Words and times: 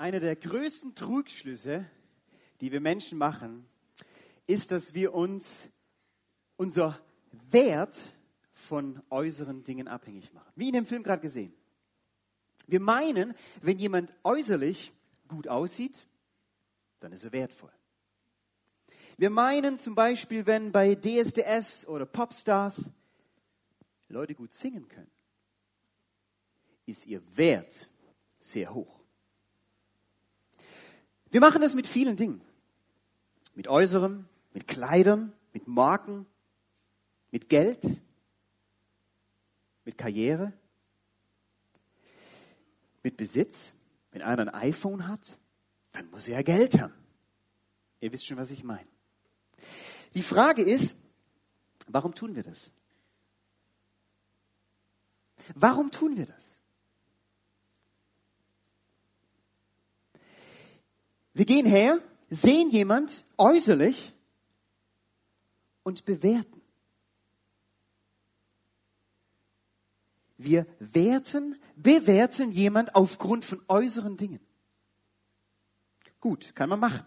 Einer 0.00 0.18
der 0.18 0.34
größten 0.34 0.94
Trugschlüsse, 0.94 1.84
die 2.62 2.72
wir 2.72 2.80
Menschen 2.80 3.18
machen, 3.18 3.68
ist, 4.46 4.70
dass 4.70 4.94
wir 4.94 5.12
uns 5.12 5.68
unser 6.56 6.98
Wert 7.50 7.98
von 8.54 9.02
äußeren 9.10 9.62
Dingen 9.62 9.88
abhängig 9.88 10.32
machen. 10.32 10.50
Wie 10.56 10.68
in 10.68 10.72
dem 10.72 10.86
Film 10.86 11.02
gerade 11.02 11.20
gesehen. 11.20 11.52
Wir 12.66 12.80
meinen, 12.80 13.34
wenn 13.60 13.78
jemand 13.78 14.10
äußerlich 14.24 14.90
gut 15.28 15.48
aussieht, 15.48 16.08
dann 17.00 17.12
ist 17.12 17.24
er 17.24 17.32
wertvoll. 17.32 17.72
Wir 19.18 19.28
meinen 19.28 19.76
zum 19.76 19.94
Beispiel, 19.94 20.46
wenn 20.46 20.72
bei 20.72 20.94
DSDS 20.94 21.86
oder 21.86 22.06
Popstars 22.06 22.90
Leute 24.08 24.34
gut 24.34 24.54
singen 24.54 24.88
können, 24.88 25.10
ist 26.86 27.04
ihr 27.04 27.20
Wert 27.36 27.90
sehr 28.38 28.72
hoch. 28.72 28.99
Wir 31.30 31.40
machen 31.40 31.60
das 31.60 31.74
mit 31.74 31.86
vielen 31.86 32.16
Dingen. 32.16 32.40
Mit 33.54 33.68
Äußerem, 33.68 34.26
mit 34.52 34.66
Kleidern, 34.68 35.32
mit 35.52 35.68
Marken, 35.68 36.26
mit 37.30 37.48
Geld, 37.48 37.80
mit 39.84 39.96
Karriere, 39.96 40.52
mit 43.02 43.16
Besitz. 43.16 43.72
Wenn 44.12 44.22
einer 44.22 44.42
ein 44.42 44.48
iPhone 44.48 45.06
hat, 45.06 45.20
dann 45.92 46.10
muss 46.10 46.26
er 46.26 46.34
ja 46.34 46.42
Geld 46.42 46.80
haben. 46.80 46.94
Ihr 48.00 48.12
wisst 48.12 48.26
schon, 48.26 48.36
was 48.36 48.50
ich 48.50 48.64
meine. 48.64 48.88
Die 50.14 50.22
Frage 50.22 50.62
ist, 50.62 50.96
warum 51.86 52.14
tun 52.14 52.34
wir 52.34 52.42
das? 52.42 52.72
Warum 55.54 55.90
tun 55.90 56.16
wir 56.16 56.26
das? 56.26 56.49
Wir 61.32 61.44
gehen 61.44 61.66
her, 61.66 62.00
sehen 62.28 62.70
jemand 62.70 63.24
äußerlich 63.38 64.12
und 65.82 66.04
bewerten. 66.04 66.60
Wir 70.36 70.66
werten, 70.78 71.60
bewerten 71.76 72.50
jemand 72.50 72.94
aufgrund 72.94 73.44
von 73.44 73.62
äußeren 73.68 74.16
Dingen. 74.16 74.40
Gut, 76.18 76.54
kann 76.54 76.68
man 76.68 76.80
machen. 76.80 77.06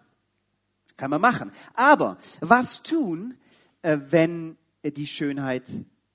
Kann 0.97 1.09
man 1.09 1.21
machen. 1.21 1.51
Aber 1.73 2.17
was 2.41 2.83
tun, 2.83 3.37
äh, 3.81 3.97
wenn 4.09 4.57
die 4.83 5.07
Schönheit 5.07 5.67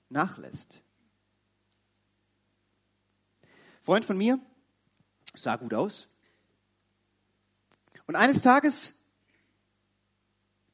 nachlässt? 0.09 0.81
Freund 3.81 4.05
von 4.05 4.17
mir 4.17 4.39
sah 5.33 5.55
gut 5.55 5.73
aus. 5.73 6.07
Und 8.09 8.15
eines 8.15 8.41
Tages 8.41 8.95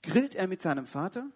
grillt 0.02 0.36
er 0.36 0.48
mit 0.48 0.62
seinem 0.62 0.88
Vater. 0.88 1.30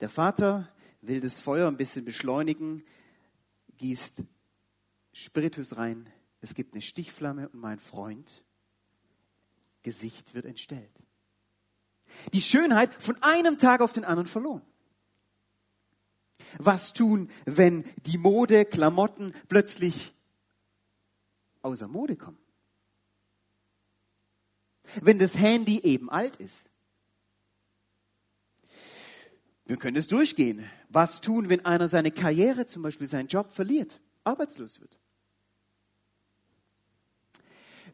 Der 0.00 0.08
Vater 0.08 0.68
will 1.02 1.20
das 1.20 1.38
Feuer 1.38 1.68
ein 1.68 1.76
bisschen 1.76 2.04
beschleunigen, 2.04 2.82
gießt 3.76 4.24
Spiritus 5.12 5.76
rein. 5.76 6.10
Es 6.40 6.54
gibt 6.54 6.74
eine 6.74 6.82
Stichflamme 6.82 7.48
und 7.48 7.60
mein 7.60 7.78
Freund 7.78 8.44
Gesicht 9.84 10.34
wird 10.34 10.46
entstellt. 10.46 10.90
Die 12.32 12.42
Schönheit 12.42 12.92
von 13.00 13.16
einem 13.22 13.56
Tag 13.56 13.82
auf 13.82 13.92
den 13.92 14.04
anderen 14.04 14.26
verloren. 14.26 14.62
Was 16.58 16.92
tun, 16.92 17.30
wenn 17.44 17.84
die 18.06 18.18
Mode, 18.18 18.64
Klamotten 18.64 19.32
plötzlich 19.48 20.12
außer 21.62 21.86
Mode 21.86 22.16
kommen? 22.16 22.45
Wenn 25.00 25.18
das 25.18 25.36
Handy 25.38 25.80
eben 25.80 26.10
alt 26.10 26.36
ist? 26.36 26.68
Wir 29.66 29.76
können 29.76 29.96
es 29.96 30.06
durchgehen. 30.06 30.68
Was 30.88 31.20
tun, 31.20 31.48
wenn 31.48 31.64
einer 31.64 31.88
seine 31.88 32.12
Karriere, 32.12 32.66
zum 32.66 32.82
Beispiel 32.82 33.08
seinen 33.08 33.28
Job 33.28 33.52
verliert, 33.52 34.00
arbeitslos 34.24 34.80
wird? 34.80 34.98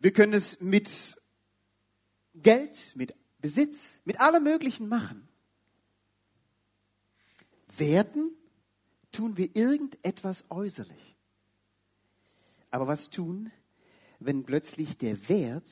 Wir 0.01 0.13
können 0.13 0.35
es 0.35 0.61
mit 0.61 1.17
Geld, 2.35 2.93
mit 2.95 3.15
Besitz, 3.41 4.01
mit 4.05 4.21
allem 4.21 4.45
Möglichen 4.45 4.89
machen. 4.89 5.29
Werten 7.77 8.31
tun 9.13 9.37
wir 9.37 9.55
irgendetwas 9.55 10.45
äußerlich. 10.51 11.17
Aber 12.71 12.87
was 12.87 13.11
tun, 13.11 13.51
wenn 14.19 14.45
plötzlich 14.45 14.99
der 14.99 15.29
Wert 15.29 15.69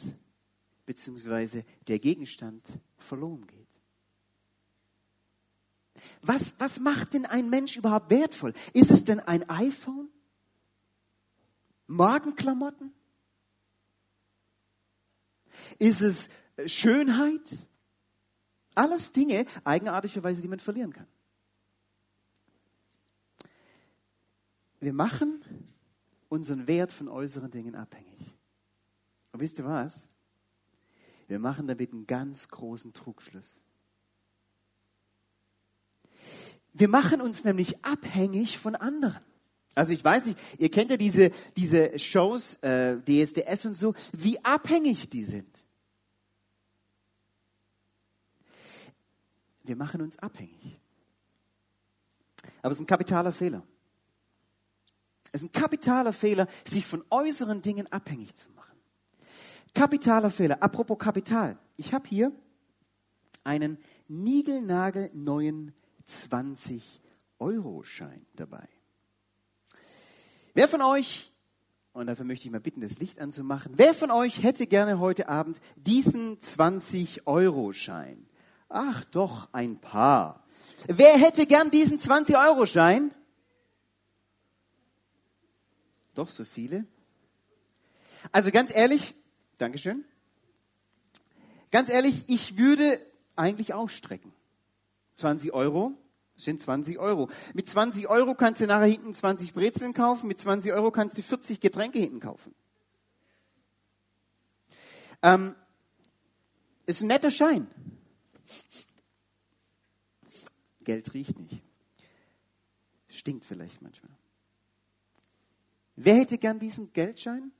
bzw. 0.90 1.62
der 1.86 2.00
Gegenstand 2.00 2.66
verloren 2.98 3.46
geht? 3.46 3.68
Was, 6.22 6.54
was 6.58 6.80
macht 6.80 7.14
denn 7.14 7.26
ein 7.26 7.48
Mensch 7.48 7.76
überhaupt 7.76 8.10
wertvoll? 8.10 8.54
Ist 8.72 8.90
es 8.90 9.04
denn 9.04 9.20
ein 9.20 9.48
iPhone? 9.48 10.08
Magenklamotten? 11.86 12.92
Ist 15.78 16.00
es 16.00 16.28
Schönheit? 16.66 17.40
Alles 18.74 19.12
Dinge, 19.12 19.44
eigenartigerweise, 19.62 20.42
die 20.42 20.48
man 20.48 20.60
verlieren 20.60 20.92
kann. 20.92 21.06
Wir 24.80 24.92
machen 24.92 25.44
unseren 26.28 26.66
Wert 26.66 26.90
von 26.90 27.08
äußeren 27.08 27.50
Dingen 27.50 27.76
abhängig. 27.76 28.34
Und 29.32 29.40
wisst 29.40 29.58
ihr 29.58 29.64
was? 29.64 30.08
Wir 31.30 31.38
machen 31.38 31.68
damit 31.68 31.92
einen 31.92 32.08
ganz 32.08 32.48
großen 32.48 32.92
Trugschluss. 32.92 33.62
Wir 36.72 36.88
machen 36.88 37.20
uns 37.20 37.44
nämlich 37.44 37.84
abhängig 37.84 38.58
von 38.58 38.74
anderen. 38.74 39.22
Also 39.76 39.92
ich 39.92 40.02
weiß 40.02 40.26
nicht, 40.26 40.40
ihr 40.58 40.72
kennt 40.72 40.90
ja 40.90 40.96
diese, 40.96 41.30
diese 41.56 41.96
Shows, 42.00 42.54
äh, 42.62 42.96
DSDS 43.02 43.64
und 43.66 43.74
so, 43.74 43.94
wie 44.12 44.44
abhängig 44.44 45.08
die 45.08 45.24
sind. 45.24 45.64
Wir 49.62 49.76
machen 49.76 50.02
uns 50.02 50.18
abhängig. 50.18 50.80
Aber 52.60 52.72
es 52.72 52.78
ist 52.78 52.82
ein 52.82 52.88
kapitaler 52.88 53.30
Fehler. 53.30 53.62
Es 55.30 55.44
ist 55.44 55.48
ein 55.48 55.52
kapitaler 55.52 56.12
Fehler, 56.12 56.48
sich 56.68 56.84
von 56.84 57.04
äußeren 57.08 57.62
Dingen 57.62 57.86
abhängig 57.92 58.34
zu 58.34 58.50
machen. 58.50 58.59
Kapitaler 59.74 60.30
Fehler. 60.30 60.62
Apropos 60.62 60.98
Kapital. 60.98 61.58
Ich 61.76 61.92
habe 61.94 62.08
hier 62.08 62.32
einen 63.44 63.78
niegelnagelneuen 64.08 65.72
20-Euro-Schein 66.08 68.26
dabei. 68.34 68.66
Wer 70.54 70.68
von 70.68 70.82
euch, 70.82 71.32
und 71.92 72.06
dafür 72.06 72.24
möchte 72.24 72.46
ich 72.46 72.52
mal 72.52 72.60
bitten, 72.60 72.80
das 72.80 72.98
Licht 72.98 73.20
anzumachen, 73.20 73.74
wer 73.76 73.94
von 73.94 74.10
euch 74.10 74.42
hätte 74.42 74.66
gerne 74.66 74.98
heute 74.98 75.28
Abend 75.28 75.60
diesen 75.76 76.40
20-Euro-Schein? 76.40 78.26
Ach 78.68 79.04
doch, 79.06 79.48
ein 79.52 79.80
paar. 79.80 80.44
Wer 80.86 81.18
hätte 81.18 81.46
gern 81.46 81.70
diesen 81.70 81.98
20-Euro-Schein? 81.98 83.12
Doch 86.14 86.28
so 86.28 86.44
viele? 86.44 86.84
Also 88.32 88.50
ganz 88.50 88.74
ehrlich, 88.74 89.14
Dankeschön. 89.60 90.06
Ganz 91.70 91.90
ehrlich, 91.90 92.24
ich 92.28 92.56
würde 92.56 92.98
eigentlich 93.36 93.74
ausstrecken. 93.74 94.32
20 95.16 95.52
Euro 95.52 95.92
sind 96.34 96.62
20 96.62 96.98
Euro. 96.98 97.28
Mit 97.52 97.68
20 97.68 98.08
Euro 98.08 98.34
kannst 98.34 98.62
du 98.62 98.66
nachher 98.66 98.86
hinten 98.86 99.12
20 99.12 99.52
Brezeln 99.52 99.92
kaufen, 99.92 100.28
mit 100.28 100.40
20 100.40 100.72
Euro 100.72 100.90
kannst 100.90 101.18
du 101.18 101.22
40 101.22 101.60
Getränke 101.60 101.98
hinten 101.98 102.20
kaufen. 102.20 102.54
Ähm, 105.22 105.54
ist 106.86 107.02
ein 107.02 107.08
netter 107.08 107.30
Schein. 107.30 107.66
Geld 110.84 111.12
riecht 111.12 111.38
nicht. 111.38 111.62
Stinkt 113.08 113.44
vielleicht 113.44 113.82
manchmal. 113.82 114.16
Wer 115.96 116.14
hätte 116.14 116.38
gern 116.38 116.58
diesen 116.58 116.94
Geldschein? 116.94 117.52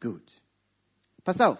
Gut. 0.00 0.42
Pass 1.24 1.40
auf. 1.40 1.58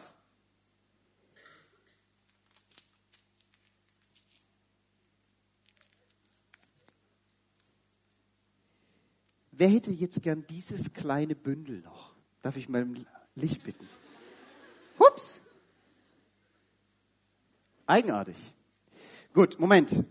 Wer 9.52 9.68
hätte 9.68 9.90
jetzt 9.90 10.22
gern 10.22 10.46
dieses 10.48 10.92
kleine 10.92 11.34
Bündel 11.34 11.80
noch? 11.80 12.14
Darf 12.42 12.56
ich 12.56 12.68
mal 12.68 12.82
im 12.82 13.06
Licht 13.34 13.64
bitten? 13.64 13.88
Hups! 14.98 15.40
Eigenartig. 17.86 18.36
Gut, 19.32 19.58
Moment. 19.58 20.04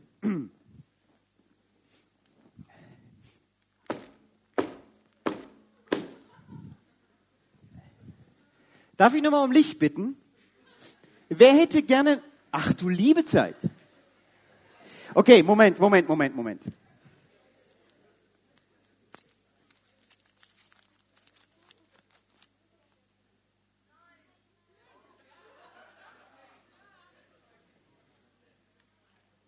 Darf 8.97 9.13
ich 9.13 9.21
nochmal 9.21 9.43
um 9.43 9.51
Licht 9.51 9.79
bitten? 9.79 10.17
Wer 11.29 11.53
hätte 11.53 11.81
gerne, 11.83 12.21
ach 12.51 12.73
du 12.73 12.87
liebe 12.87 13.25
Zeit. 13.25 13.57
Okay, 15.13 15.43
Moment, 15.43 15.79
Moment, 15.79 16.07
Moment, 16.07 16.35
Moment. 16.35 16.63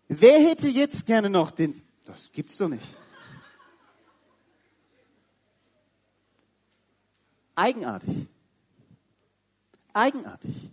Wer 0.08 0.40
hätte 0.40 0.68
jetzt 0.68 1.06
gerne 1.06 1.30
noch 1.30 1.50
den, 1.50 1.80
das 2.04 2.32
gibt's 2.32 2.56
doch 2.56 2.68
nicht. 2.68 2.96
Eigenartig. 7.54 8.26
Eigenartig. 9.98 10.70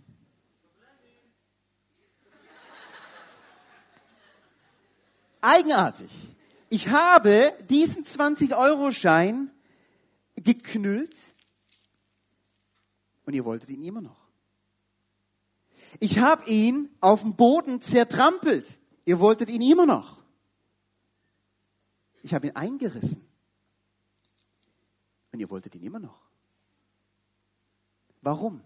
Eigenartig. 5.40 6.12
Ich 6.68 6.88
habe 6.90 7.52
diesen 7.68 8.04
20-Euro-Schein 8.04 9.50
geknüllt 10.36 11.18
und 13.24 13.34
ihr 13.34 13.44
wolltet 13.44 13.68
ihn 13.70 13.82
immer 13.82 14.00
noch. 14.00 14.28
Ich 15.98 16.20
habe 16.20 16.48
ihn 16.48 16.88
auf 17.00 17.22
dem 17.22 17.34
Boden 17.34 17.80
zertrampelt. 17.80 18.78
Ihr 19.06 19.18
wolltet 19.18 19.50
ihn 19.50 19.62
immer 19.62 19.86
noch. 19.86 20.22
Ich 22.22 22.32
habe 22.32 22.46
ihn 22.46 22.54
eingerissen. 22.54 23.26
Und 25.32 25.40
ihr 25.40 25.50
wolltet 25.50 25.74
ihn 25.74 25.82
immer 25.82 25.98
noch. 25.98 26.30
Warum? 28.22 28.62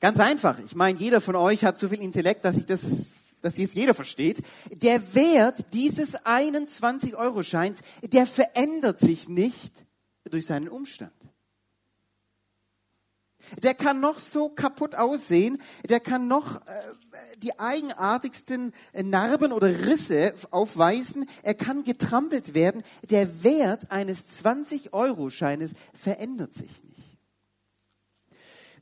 Ganz 0.00 0.18
einfach. 0.18 0.58
Ich 0.64 0.74
meine, 0.74 0.98
jeder 0.98 1.20
von 1.20 1.36
euch 1.36 1.62
hat 1.62 1.78
so 1.78 1.88
viel 1.88 2.00
Intellekt, 2.00 2.44
dass 2.44 2.56
ich 2.56 2.64
das, 2.64 3.06
dass 3.42 3.58
jetzt 3.58 3.74
jeder 3.74 3.92
versteht. 3.92 4.38
Der 4.70 5.14
Wert 5.14 5.74
dieses 5.74 6.16
21-Euro-Scheins, 6.16 7.80
der 8.02 8.26
verändert 8.26 8.98
sich 8.98 9.28
nicht 9.28 9.84
durch 10.24 10.46
seinen 10.46 10.68
Umstand. 10.68 11.12
Der 13.62 13.74
kann 13.74 14.00
noch 14.00 14.20
so 14.20 14.48
kaputt 14.48 14.94
aussehen, 14.94 15.60
der 15.88 15.98
kann 16.00 16.28
noch 16.28 16.56
äh, 16.56 16.60
die 17.38 17.58
eigenartigsten 17.58 18.72
Narben 18.94 19.52
oder 19.52 19.86
Risse 19.86 20.34
aufweisen, 20.50 21.28
er 21.42 21.54
kann 21.54 21.82
getrampelt 21.82 22.54
werden. 22.54 22.82
Der 23.10 23.42
Wert 23.42 23.90
eines 23.90 24.44
20-Euro-Scheines 24.44 25.72
verändert 25.94 26.52
sich 26.52 26.70
nicht. 26.84 26.89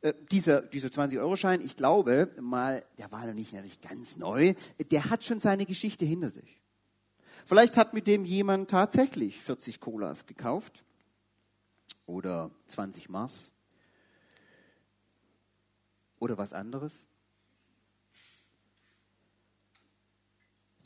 Äh, 0.01 0.15
dieser, 0.31 0.63
dieser 0.63 0.89
20-Euro-Schein, 0.89 1.61
ich 1.61 1.77
glaube 1.77 2.31
mal, 2.41 2.85
der 2.99 3.11
war 3.11 3.27
noch 3.27 3.35
nicht 3.35 3.53
natürlich 3.53 3.81
ganz 3.81 4.17
neu, 4.17 4.55
der 4.91 5.11
hat 5.11 5.25
schon 5.25 5.41
seine 5.41 5.67
Geschichte 5.67 6.05
hinter 6.05 6.31
sich. 6.31 6.61
Vielleicht 7.47 7.77
hat 7.77 7.95
mit 7.95 8.07
dem 8.07 8.25
jemand 8.25 8.71
tatsächlich 8.71 9.41
40 9.41 9.81
Colas 9.81 10.27
gekauft 10.27 10.85
oder 12.07 12.51
20 12.67 13.09
Mars 13.09 13.53
oder 16.19 16.37
was 16.39 16.53
anderes? 16.53 17.07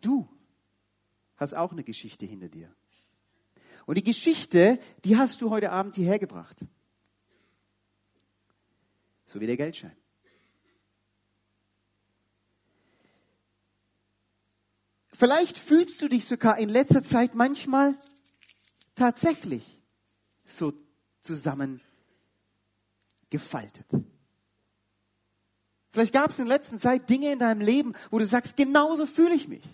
Du 0.01 0.29
hast 1.37 1.55
auch 1.55 1.73
eine 1.73 1.85
Geschichte 1.85 2.27
hinter 2.27 2.49
dir. 2.49 2.73
Und 3.87 3.99
die 3.99 4.05
Geschichte, 4.05 4.79
die 5.05 5.17
hast 5.17 5.43
du 5.43 5.51
heute 5.51 5.73
Abend 5.73 5.97
hierher 5.97 6.19
gebracht. 6.19 6.65
So 9.33 9.41
wie 9.41 9.47
der 9.47 9.57
Geldschein. 9.57 9.97
Vielleicht 15.11 15.57
fühlst 15.57 16.03
du 16.03 16.09
dich 16.09 16.27
sogar 16.27 16.59
in 16.59 16.69
letzter 16.69 17.03
Zeit 17.03 17.35
manchmal 17.35 17.99
tatsächlich 18.95 19.81
so 20.45 20.75
zusammengefaltet. 21.23 23.87
Vielleicht 25.93 26.13
gab 26.13 26.29
es 26.29 26.39
in 26.39 26.45
der 26.45 26.59
letzten 26.59 26.79
Zeit 26.79 27.09
Dinge 27.09 27.33
in 27.33 27.39
deinem 27.39 27.63
Leben, 27.63 27.95
wo 28.11 28.19
du 28.19 28.27
sagst, 28.27 28.59
genauso 28.59 29.07
fühle 29.07 29.35
ich 29.35 29.49
mich. 29.49 29.65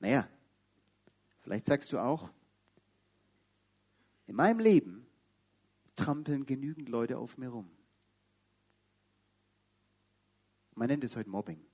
Naja, 0.00 0.28
vielleicht 1.40 1.64
sagst 1.64 1.90
du 1.94 1.98
auch, 1.98 2.28
in 4.26 4.34
meinem 4.34 4.58
Leben 4.58 5.03
trampeln 5.96 6.46
genügend 6.46 6.88
Leute 6.88 7.18
auf 7.18 7.38
mir 7.38 7.48
rum. 7.48 7.70
Man 10.74 10.88
nennt 10.88 11.04
es 11.04 11.16
heute 11.16 11.30
Mobbing. 11.30 11.64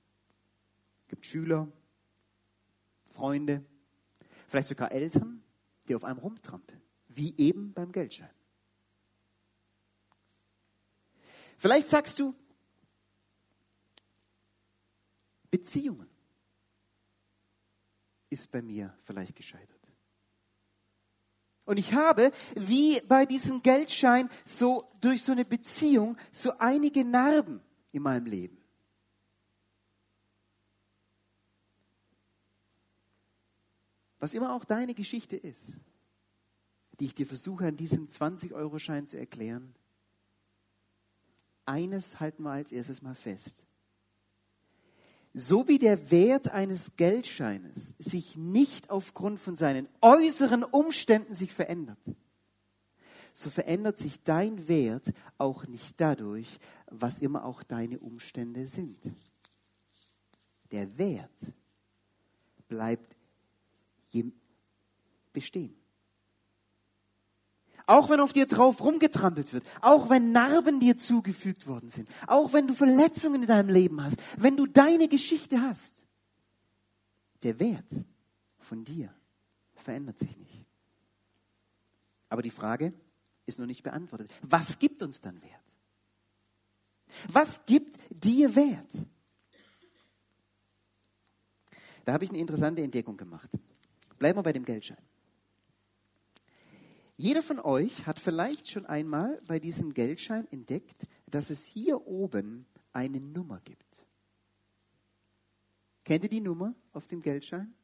Es 1.03 1.07
gibt 1.07 1.25
Schüler, 1.25 1.71
Freunde, 3.03 3.65
vielleicht 4.47 4.67
sogar 4.67 4.91
Eltern, 4.91 5.43
die 5.87 5.95
auf 5.95 6.03
einem 6.03 6.19
rumtrampeln, 6.19 6.81
wie 7.07 7.35
eben 7.37 7.73
beim 7.73 7.91
Geldschein. 7.91 8.33
Vielleicht 11.57 11.87
sagst 11.89 12.19
du, 12.19 12.33
Beziehungen 15.49 16.09
ist 18.29 18.49
bei 18.51 18.61
mir 18.61 18.97
vielleicht 19.03 19.35
gescheitert. 19.35 19.80
Und 21.65 21.77
ich 21.77 21.93
habe, 21.93 22.31
wie 22.55 22.99
bei 23.01 23.25
diesem 23.25 23.61
Geldschein, 23.61 24.29
so 24.45 24.91
durch 24.99 25.23
so 25.23 25.31
eine 25.31 25.45
Beziehung, 25.45 26.17
so 26.31 26.51
einige 26.57 27.05
Narben 27.05 27.61
in 27.91 28.01
meinem 28.01 28.25
Leben. 28.25 28.57
Was 34.19 34.33
immer 34.33 34.53
auch 34.53 34.65
deine 34.65 34.93
Geschichte 34.93 35.35
ist, 35.35 35.63
die 36.99 37.05
ich 37.05 37.15
dir 37.15 37.25
versuche 37.25 37.67
an 37.67 37.75
diesem 37.75 38.07
20-Euro-Schein 38.07 39.07
zu 39.07 39.17
erklären, 39.17 39.73
eines 41.65 42.19
halten 42.19 42.43
wir 42.43 42.51
als 42.51 42.71
erstes 42.71 43.01
mal 43.01 43.15
fest. 43.15 43.63
So 45.33 45.67
wie 45.67 45.77
der 45.77 46.11
Wert 46.11 46.51
eines 46.51 46.97
Geldscheines 46.97 47.95
sich 47.97 48.35
nicht 48.35 48.89
aufgrund 48.89 49.39
von 49.39 49.55
seinen 49.55 49.87
äußeren 50.01 50.63
Umständen 50.63 51.33
sich 51.33 51.53
verändert, 51.53 51.99
so 53.33 53.49
verändert 53.49 53.97
sich 53.97 54.21
dein 54.23 54.67
Wert 54.67 55.13
auch 55.37 55.65
nicht 55.67 56.01
dadurch, 56.01 56.59
was 56.87 57.19
immer 57.19 57.45
auch 57.45 57.63
deine 57.63 57.99
Umstände 57.99 58.67
sind. 58.67 58.99
Der 60.71 60.97
Wert 60.97 61.53
bleibt 62.67 63.15
bestehen. 65.31 65.80
Auch 67.85 68.09
wenn 68.09 68.19
auf 68.19 68.33
dir 68.33 68.45
drauf 68.45 68.81
rumgetrampelt 68.81 69.53
wird, 69.53 69.63
auch 69.81 70.09
wenn 70.09 70.31
Narben 70.31 70.79
dir 70.79 70.97
zugefügt 70.97 71.67
worden 71.67 71.89
sind, 71.89 72.07
auch 72.27 72.53
wenn 72.53 72.67
du 72.67 72.73
Verletzungen 72.73 73.41
in 73.41 73.47
deinem 73.47 73.69
Leben 73.69 74.01
hast, 74.03 74.17
wenn 74.37 74.57
du 74.57 74.65
deine 74.65 75.07
Geschichte 75.07 75.61
hast, 75.61 76.03
der 77.43 77.59
Wert 77.59 77.91
von 78.59 78.83
dir 78.83 79.13
verändert 79.75 80.19
sich 80.19 80.37
nicht. 80.37 80.65
Aber 82.29 82.41
die 82.41 82.51
Frage 82.51 82.93
ist 83.45 83.59
noch 83.59 83.65
nicht 83.65 83.83
beantwortet. 83.83 84.31
Was 84.41 84.79
gibt 84.79 85.01
uns 85.01 85.19
dann 85.21 85.41
Wert? 85.41 85.61
Was 87.27 87.65
gibt 87.65 87.97
dir 88.09 88.55
Wert? 88.55 88.91
Da 92.05 92.13
habe 92.13 92.23
ich 92.23 92.29
eine 92.29 92.39
interessante 92.39 92.81
Entdeckung 92.81 93.17
gemacht. 93.17 93.49
Bleiben 94.17 94.39
wir 94.39 94.43
bei 94.43 94.53
dem 94.53 94.65
Geldschein. 94.65 94.97
Jeder 97.21 97.43
von 97.43 97.59
euch 97.59 98.07
hat 98.07 98.19
vielleicht 98.19 98.67
schon 98.67 98.87
einmal 98.87 99.39
bei 99.45 99.59
diesem 99.59 99.93
Geldschein 99.93 100.47
entdeckt, 100.49 101.03
dass 101.27 101.51
es 101.51 101.63
hier 101.67 102.07
oben 102.07 102.65
eine 102.93 103.19
Nummer 103.19 103.61
gibt. 103.63 104.07
Kennt 106.03 106.23
ihr 106.23 106.31
die 106.31 106.41
Nummer 106.41 106.73
auf 106.93 107.07
dem 107.07 107.21
Geldschein? 107.21 107.75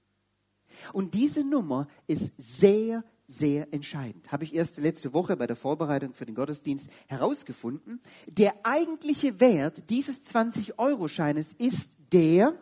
Und 0.92 1.14
diese 1.14 1.44
Nummer 1.44 1.88
ist 2.08 2.34
sehr, 2.36 3.04
sehr 3.28 3.72
entscheidend. 3.72 4.32
Habe 4.32 4.44
ich 4.44 4.56
erst 4.56 4.80
letzte 4.80 5.14
Woche 5.14 5.38
bei 5.38 5.46
der 5.46 5.56
Vorbereitung 5.56 6.14
für 6.14 6.26
den 6.26 6.34
Gottesdienst 6.34 6.90
herausgefunden. 7.06 8.02
Der 8.26 8.56
eigentliche 8.64 9.40
Wert 9.40 9.88
dieses 9.92 10.24
20-Euro-Scheines 10.24 11.54
ist 11.54 11.96
der, 12.12 12.56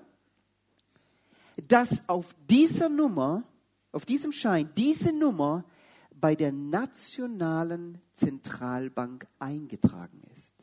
dass 1.69 2.09
auf 2.09 2.35
dieser 2.49 2.89
Nummer, 2.89 3.43
auf 3.93 4.03
diesem 4.03 4.33
Schein, 4.33 4.69
diese 4.75 5.13
Nummer 5.13 5.63
bei 6.19 6.35
der 6.35 6.51
Nationalen 6.51 8.01
Zentralbank 8.13 9.27
eingetragen 9.39 10.21
ist. 10.35 10.53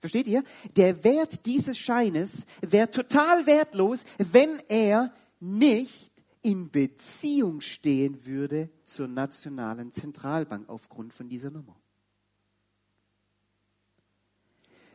Versteht 0.00 0.26
ihr? 0.26 0.42
Der 0.76 1.04
Wert 1.04 1.46
dieses 1.46 1.78
Scheines 1.78 2.46
wäre 2.62 2.90
total 2.90 3.46
wertlos, 3.46 4.04
wenn 4.18 4.58
er 4.68 5.12
nicht 5.40 6.10
in 6.42 6.70
Beziehung 6.70 7.60
stehen 7.60 8.24
würde 8.24 8.70
zur 8.84 9.08
Nationalen 9.08 9.92
Zentralbank 9.92 10.68
aufgrund 10.68 11.12
von 11.12 11.28
dieser 11.28 11.50
Nummer. 11.50 11.76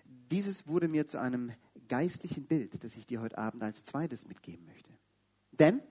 Dieses 0.05 0.67
wurde 0.67 0.87
mir 0.87 1.07
zu 1.07 1.19
einem 1.19 1.51
geistlichen 1.87 2.45
Bild, 2.47 2.83
das 2.83 2.95
ich 2.95 3.05
dir 3.05 3.21
heute 3.21 3.37
Abend 3.37 3.61
als 3.61 3.83
zweites 3.83 4.27
mitgeben 4.27 4.65
möchte. 4.65 4.89
Denn 5.51 5.81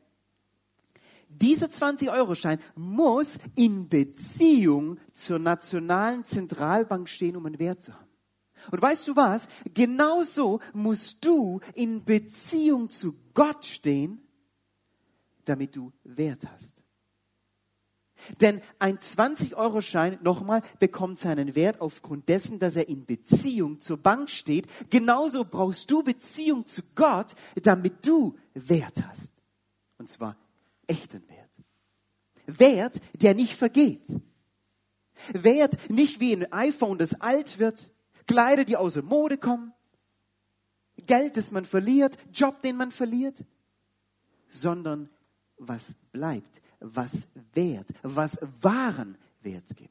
dieser 1.38 1.66
20-Euro-Schein 1.66 2.58
muss 2.74 3.38
in 3.54 3.88
Beziehung 3.88 4.98
zur 5.12 5.38
nationalen 5.38 6.24
Zentralbank 6.24 7.08
stehen, 7.08 7.36
um 7.36 7.46
einen 7.46 7.58
Wert 7.58 7.82
zu 7.82 7.92
haben. 7.92 8.08
Und 8.70 8.80
weißt 8.80 9.08
du 9.08 9.16
was? 9.16 9.46
Genauso 9.74 10.60
musst 10.72 11.24
du 11.24 11.60
in 11.74 12.04
Beziehung 12.04 12.88
zu 12.88 13.14
Gott 13.34 13.64
stehen, 13.64 14.22
damit 15.44 15.76
du 15.76 15.92
Wert 16.04 16.46
hast. 16.50 16.82
Denn 18.40 18.62
ein 18.78 18.98
20-Euro-Schein, 18.98 20.18
nochmal, 20.22 20.62
bekommt 20.78 21.18
seinen 21.18 21.54
Wert 21.54 21.80
aufgrund 21.80 22.28
dessen, 22.28 22.58
dass 22.58 22.76
er 22.76 22.88
in 22.88 23.04
Beziehung 23.04 23.80
zur 23.80 23.98
Bank 23.98 24.30
steht. 24.30 24.66
Genauso 24.88 25.44
brauchst 25.44 25.90
du 25.90 26.02
Beziehung 26.02 26.64
zu 26.64 26.82
Gott, 26.94 27.34
damit 27.62 28.06
du 28.06 28.34
Wert 28.54 29.04
hast. 29.06 29.32
Und 29.98 30.08
zwar 30.08 30.36
echten 30.86 31.28
Wert. 31.28 31.50
Wert, 32.46 33.00
der 33.14 33.34
nicht 33.34 33.56
vergeht. 33.56 34.06
Wert 35.32 35.90
nicht 35.90 36.20
wie 36.20 36.34
ein 36.34 36.52
iPhone, 36.52 36.98
das 36.98 37.20
alt 37.20 37.58
wird, 37.58 37.92
Kleider, 38.26 38.64
die 38.64 38.76
außer 38.76 39.02
Mode 39.02 39.38
kommen, 39.38 39.72
Geld, 41.06 41.36
das 41.36 41.50
man 41.50 41.64
verliert, 41.64 42.16
Job, 42.32 42.62
den 42.62 42.76
man 42.76 42.90
verliert, 42.90 43.44
sondern 44.48 45.10
was 45.56 45.94
bleibt, 46.12 46.62
was 46.80 47.28
Wert, 47.52 47.88
was 48.02 48.38
wahren 48.60 49.18
Wert 49.42 49.76
gibt. 49.76 49.90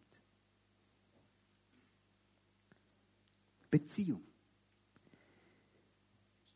Beziehung. 3.70 4.24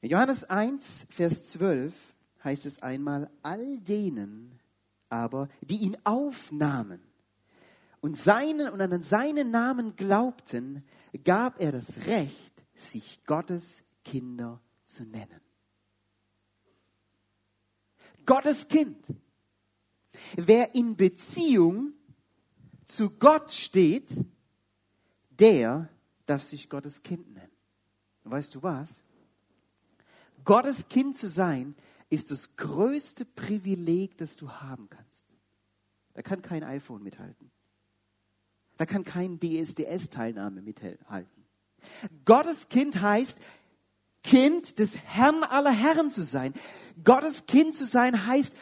Johannes 0.01 0.43
1, 0.43 1.07
Vers 1.09 1.51
12 1.51 1.93
heißt 2.43 2.65
es 2.65 2.81
einmal, 2.81 3.29
all 3.43 3.79
denen 3.79 4.59
aber, 5.09 5.49
die 5.61 5.77
ihn 5.77 5.97
aufnahmen 6.03 7.01
und 8.01 8.17
seinen 8.17 8.69
und 8.69 8.81
an 8.81 9.01
seinen 9.01 9.51
Namen 9.51 9.95
glaubten, 9.95 10.83
gab 11.23 11.59
er 11.61 11.71
das 11.71 12.05
Recht, 12.05 12.53
sich 12.75 13.23
Gottes 13.25 13.81
Kinder 14.03 14.61
zu 14.85 15.03
nennen. 15.05 15.41
Gottes 18.25 18.67
Kind. 18.67 19.03
Wer 20.35 20.75
in 20.75 20.95
Beziehung 20.95 21.93
zu 22.85 23.09
Gott 23.09 23.51
steht, 23.51 24.09
der 25.29 25.89
darf 26.25 26.43
sich 26.43 26.69
Gottes 26.69 27.01
Kind 27.03 27.33
nennen. 27.33 27.51
weißt 28.23 28.55
du 28.55 28.63
was? 28.63 29.03
Gottes 30.43 30.87
Kind 30.87 31.17
zu 31.17 31.27
sein, 31.27 31.75
ist 32.09 32.31
das 32.31 32.55
größte 32.55 33.25
Privileg, 33.25 34.17
das 34.17 34.35
du 34.35 34.49
haben 34.49 34.89
kannst. 34.89 35.27
Da 36.13 36.21
kann 36.21 36.41
kein 36.41 36.63
iPhone 36.63 37.03
mithalten. 37.03 37.51
Da 38.77 38.85
kann 38.85 39.03
kein 39.03 39.39
DSDS-Teilnahme 39.39 40.61
mithalten. 40.61 41.45
Gottes 42.25 42.69
Kind 42.69 43.01
heißt, 43.01 43.39
Kind 44.23 44.79
des 44.79 44.97
Herrn 44.97 45.43
aller 45.43 45.71
Herren 45.71 46.11
zu 46.11 46.23
sein. 46.23 46.53
Gottes 47.03 47.45
Kind 47.45 47.75
zu 47.75 47.85
sein 47.85 48.27
heißt, 48.27 48.55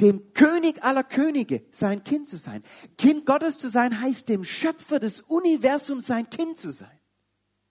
dem 0.00 0.32
König 0.32 0.84
aller 0.84 1.02
Könige 1.02 1.64
sein 1.72 2.04
Kind 2.04 2.28
zu 2.28 2.36
sein. 2.36 2.62
Kind 2.96 3.26
Gottes 3.26 3.58
zu 3.58 3.68
sein 3.68 4.00
heißt, 4.00 4.28
dem 4.28 4.44
Schöpfer 4.44 5.00
des 5.00 5.20
Universums 5.22 6.06
sein 6.06 6.30
Kind 6.30 6.58
zu 6.58 6.70
sein. 6.70 6.98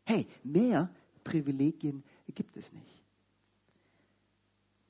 Hey, 0.06 0.28
mehr 0.44 0.90
Privilegien 1.24 2.04
gibt 2.34 2.58
es 2.58 2.72
nicht, 2.74 2.97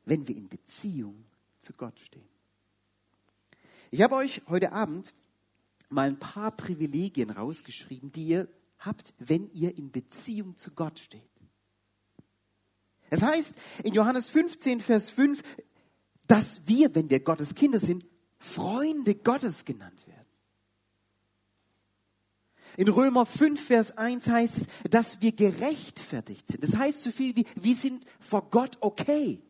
wenn 0.07 0.27
wir 0.27 0.35
in 0.35 0.47
Beziehung 0.47 1.25
zu 1.59 1.73
Gott 1.73 1.99
stehen. 1.99 2.27
Ich 3.91 4.01
habe 4.01 4.15
euch 4.15 4.41
heute 4.47 4.71
Abend 4.71 5.13
mal 5.89 6.07
ein 6.07 6.19
paar 6.19 6.51
Privilegien 6.51 7.29
rausgeschrieben, 7.29 8.11
die 8.11 8.27
ihr 8.27 8.47
habt, 8.79 9.13
wenn 9.19 9.51
ihr 9.51 9.77
in 9.77 9.91
Beziehung 9.91 10.57
zu 10.57 10.71
Gott 10.71 10.99
steht. 10.99 11.21
Es 13.09 13.21
heißt 13.21 13.55
in 13.83 13.93
Johannes 13.93 14.29
15, 14.29 14.81
Vers 14.81 15.09
5, 15.09 15.41
dass 16.27 16.61
wir, 16.67 16.93
wenn 16.93 17.09
wir 17.09 17.21
Gottes 17.21 17.55
Kinder 17.55 17.79
sind, 17.79 18.05
Freunde 18.37 19.15
Gottes 19.15 19.65
genannt 19.65 20.05
werden. 20.07 20.17
In 22.75 22.89
Römer 22.89 23.25
5, 23.25 23.65
Vers 23.65 23.97
1 23.97 24.27
heißt 24.27 24.57
es, 24.57 24.67
dass 24.91 25.21
wir 25.21 25.31
gerechtfertigt 25.31 26.47
sind. 26.47 26.63
Das 26.63 26.77
heißt 26.77 27.01
so 27.01 27.11
viel 27.11 27.35
wie, 27.35 27.45
wir 27.55 27.75
sind 27.75 28.05
vor 28.19 28.49
Gott 28.49 28.77
okay. 28.81 29.41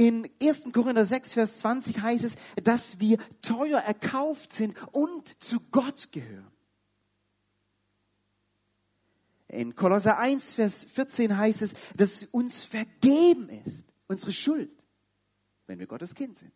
In 0.00 0.26
1. 0.42 0.72
Korinther 0.72 1.04
6, 1.04 1.34
Vers 1.34 1.58
20 1.58 2.00
heißt 2.00 2.24
es, 2.24 2.36
dass 2.64 3.00
wir 3.00 3.18
teuer 3.42 3.80
erkauft 3.80 4.50
sind 4.50 4.74
und 4.92 5.36
zu 5.44 5.60
Gott 5.70 6.10
gehören. 6.10 6.50
In 9.48 9.74
Kolosser 9.74 10.16
1, 10.16 10.54
Vers 10.54 10.84
14 10.84 11.36
heißt 11.36 11.60
es, 11.60 11.74
dass 11.94 12.24
uns 12.30 12.64
vergeben 12.64 13.50
ist 13.66 13.84
unsere 14.06 14.32
Schuld, 14.32 14.72
wenn 15.66 15.78
wir 15.78 15.86
Gottes 15.86 16.14
Kind 16.14 16.34
sind. 16.34 16.52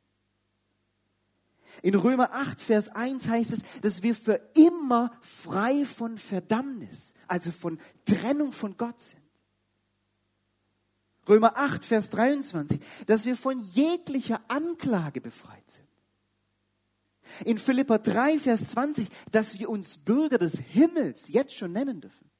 In 1.83 1.97
Römer 1.97 2.33
8, 2.33 2.63
Vers 2.63 2.89
1 2.89 3.29
heißt 3.29 3.53
es, 3.53 3.61
dass 3.83 4.03
wir 4.03 4.15
für 4.15 4.41
immer 4.55 5.13
frei 5.21 5.85
von 5.85 6.17
Verdammnis, 6.17 7.13
also 7.29 7.53
von 7.53 7.79
Trennung 8.07 8.53
von 8.53 8.79
Gott 8.79 9.03
sind. 9.03 9.24
Römer 11.29 11.57
8, 11.57 11.85
Vers 11.85 12.11
23, 12.11 12.81
dass 13.07 13.25
wir 13.25 13.37
von 13.37 13.59
jeglicher 13.59 14.41
Anklage 14.49 15.21
befreit 15.21 15.71
sind. 15.71 15.89
In 17.45 17.59
Philippa 17.59 17.99
3, 17.99 18.39
Vers 18.39 18.69
20, 18.71 19.09
dass 19.33 19.59
wir 19.59 19.71
uns 19.71 19.99
Bürger 19.99 20.39
des 20.39 20.59
Himmels 20.59 21.29
jetzt 21.29 21.55
schon 21.55 21.73
nennen 21.73 22.01
dürfen. 22.01 22.31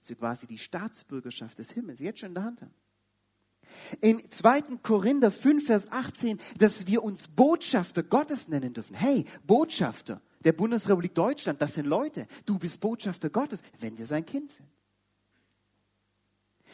Sie 0.00 0.14
quasi 0.14 0.46
die 0.46 0.58
Staatsbürgerschaft 0.58 1.58
des 1.58 1.70
Himmels 1.72 2.00
jetzt 2.00 2.20
schon 2.20 2.30
in 2.30 2.34
der 2.34 2.44
Hand 2.44 2.62
haben. 2.62 2.74
In 4.00 4.18
2. 4.18 4.62
Korinther 4.82 5.30
5, 5.30 5.66
Vers 5.66 5.90
18, 5.90 6.38
dass 6.58 6.86
wir 6.86 7.02
uns 7.02 7.28
Botschafter 7.28 8.02
Gottes 8.02 8.48
nennen 8.48 8.72
dürfen. 8.72 8.94
Hey, 8.94 9.24
Botschafter 9.44 10.22
der 10.44 10.52
Bundesrepublik 10.52 11.14
Deutschland, 11.14 11.60
das 11.60 11.74
sind 11.74 11.86
Leute. 11.86 12.28
Du 12.44 12.58
bist 12.58 12.80
Botschafter 12.80 13.30
Gottes, 13.30 13.62
wenn 13.80 13.98
wir 13.98 14.06
sein 14.06 14.24
Kind 14.24 14.50
sind. 14.50 14.68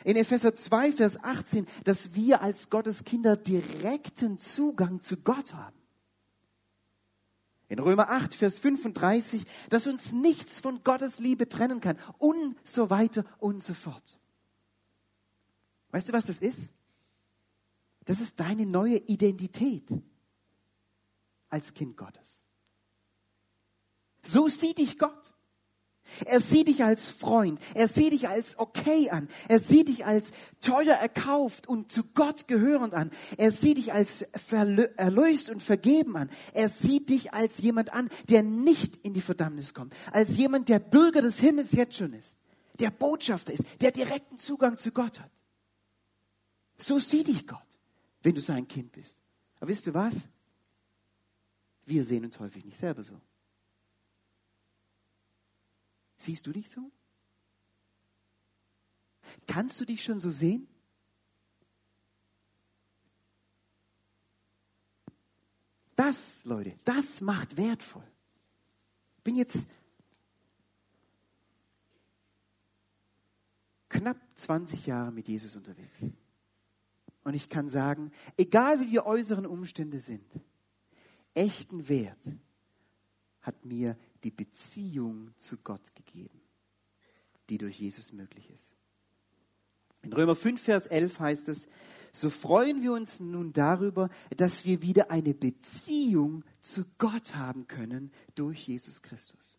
In 0.05 0.17
Epheser 0.17 0.55
2, 0.55 0.93
Vers 0.93 1.23
18, 1.23 1.67
dass 1.85 2.15
wir 2.15 2.43
als 2.43 2.71
Gottes 2.71 3.05
Kinder 3.05 3.37
direkten 3.37 4.39
Zugang 4.39 5.01
zu 5.01 5.17
Gott 5.19 5.55
haben. 5.55 5.77
In 7.69 7.79
Römer 7.79 8.11
8, 8.11 8.35
Vers 8.35 8.59
35, 8.59 9.45
dass 9.71 9.87
uns 9.87 10.13
nichts 10.13 10.61
von 10.61 10.83
Gottes 10.85 11.19
Liebe 11.19 11.49
trennen 11.49 11.81
kann 11.81 11.99
und 12.19 12.57
so 12.65 12.91
weiter 12.91 13.25
und 13.39 13.63
so 13.63 13.75
fort. 13.75 14.19
Weißt 15.91 16.09
du, 16.09 16.13
was 16.13 16.27
das 16.27 16.39
ist? 16.39 16.73
Das 18.05 18.21
ist 18.21 18.41
deine 18.41 18.67
neue 18.67 18.97
Identität 18.97 19.89
als 21.49 21.73
Kind 21.75 21.97
Gottes. 21.97 22.39
So 24.23 24.49
sieht 24.49 24.79
dich 24.79 24.99
Gott. 24.99 25.35
Er 26.27 26.41
sieht 26.41 26.69
dich 26.69 26.85
als 26.85 27.11
Freund. 27.11 27.61
Er 27.75 27.89
sieht 27.89 28.13
dich 28.13 28.29
als 28.29 28.59
okay 28.59 29.11
an. 29.11 29.29
Er 29.49 29.59
sieht 29.59 29.89
dich 29.89 30.07
als 30.07 30.33
teuer 30.61 30.95
erkauft 30.95 31.69
und 31.69 31.91
zu 31.91 32.05
Gott 32.15 32.49
gehörend 32.49 32.95
an. 32.95 33.11
Er 33.37 33.51
sieht 33.51 33.79
dich 33.79 33.93
als 33.93 34.23
erlöst 34.97 35.51
und 35.51 35.63
vergeben 35.63 36.17
an. 36.17 36.31
Er 36.53 36.69
sieht 36.69 37.09
dich 37.09 37.33
als 37.33 37.59
jemand 37.59 37.93
an, 37.93 38.09
der 38.29 38.43
nicht 38.43 38.97
in 38.99 39.15
die 39.15 39.21
Verdammnis 39.21 39.75
kommt. 39.75 39.95
Als 40.13 40.37
jemand, 40.37 40.69
der 40.69 40.79
Bürger 40.79 41.23
des 41.23 41.41
Himmels 41.41 41.73
jetzt 41.73 41.97
schon 41.97 42.13
ist. 42.13 42.39
Der 42.79 42.91
Botschafter 42.91 43.53
ist. 43.53 43.65
Der 43.81 43.91
direkten 43.93 44.39
Zugang 44.39 44.79
zu 44.79 44.93
Gott 44.93 45.21
hat. 45.21 45.31
So 46.79 46.99
sieht 46.99 47.29
dich 47.29 47.47
Gott, 47.47 47.61
wenn 48.23 48.35
du 48.35 48.41
sein 48.41 48.67
Kind 48.67 48.93
bist. 48.93 49.19
Aber 49.61 49.69
wisst 49.69 49.87
du 49.87 49.95
was? 49.95 50.29
Wir 51.85 52.05
sehen 52.05 52.25
uns 52.25 52.39
häufig 52.41 52.65
nicht 52.65 52.79
selber 52.79 53.03
so. 53.03 53.21
Siehst 56.23 56.47
du 56.47 56.53
dich 56.53 56.71
so? 56.71 56.89
Kannst 59.49 59.81
du 59.81 59.85
dich 59.85 60.05
schon 60.05 60.21
so 60.21 60.31
sehen? 60.31 60.69
Das, 65.97 66.45
Leute, 66.45 66.79
das 66.85 67.23
macht 67.23 67.57
wertvoll. 67.57 68.07
Ich 69.17 69.23
bin 69.25 69.35
jetzt 69.35 69.67
knapp 73.89 74.17
20 74.37 74.87
Jahre 74.87 75.11
mit 75.11 75.27
Jesus 75.27 75.57
unterwegs. 75.57 76.03
Und 77.25 77.35
ich 77.35 77.49
kann 77.49 77.69
sagen, 77.69 78.13
egal 78.37 78.79
wie 78.79 78.87
die 78.87 79.01
äußeren 79.01 79.47
Umstände 79.47 79.99
sind, 79.99 80.25
echten 81.35 81.89
Wert 81.89 82.23
hat 83.41 83.65
mir 83.65 83.97
die 84.25 84.31
Beziehung 84.31 85.31
zu 85.37 85.57
Gott 85.59 85.95
gegeben, 85.95 86.41
die 87.49 87.59
durch 87.59 87.79
Jesus 87.79 88.13
möglich 88.13 88.51
ist. 88.51 88.75
In 90.03 90.13
Römer 90.13 90.35
5, 90.35 90.61
Vers 90.61 90.87
11 90.87 91.21
heißt 91.21 91.49
es, 91.49 91.67
so 92.13 92.29
freuen 92.29 92.83
wir 92.83 92.93
uns 92.93 93.21
nun 93.21 93.53
darüber, 93.53 94.11
dass 94.37 94.65
wir 94.65 94.83
wieder 94.83 95.11
eine 95.11 95.33
Beziehung 95.33 96.45
zu 96.61 96.85
Gott 96.99 97.35
haben 97.35 97.67
können 97.67 98.13
durch 98.35 98.67
Jesus 98.67 99.01
Christus. 99.01 99.59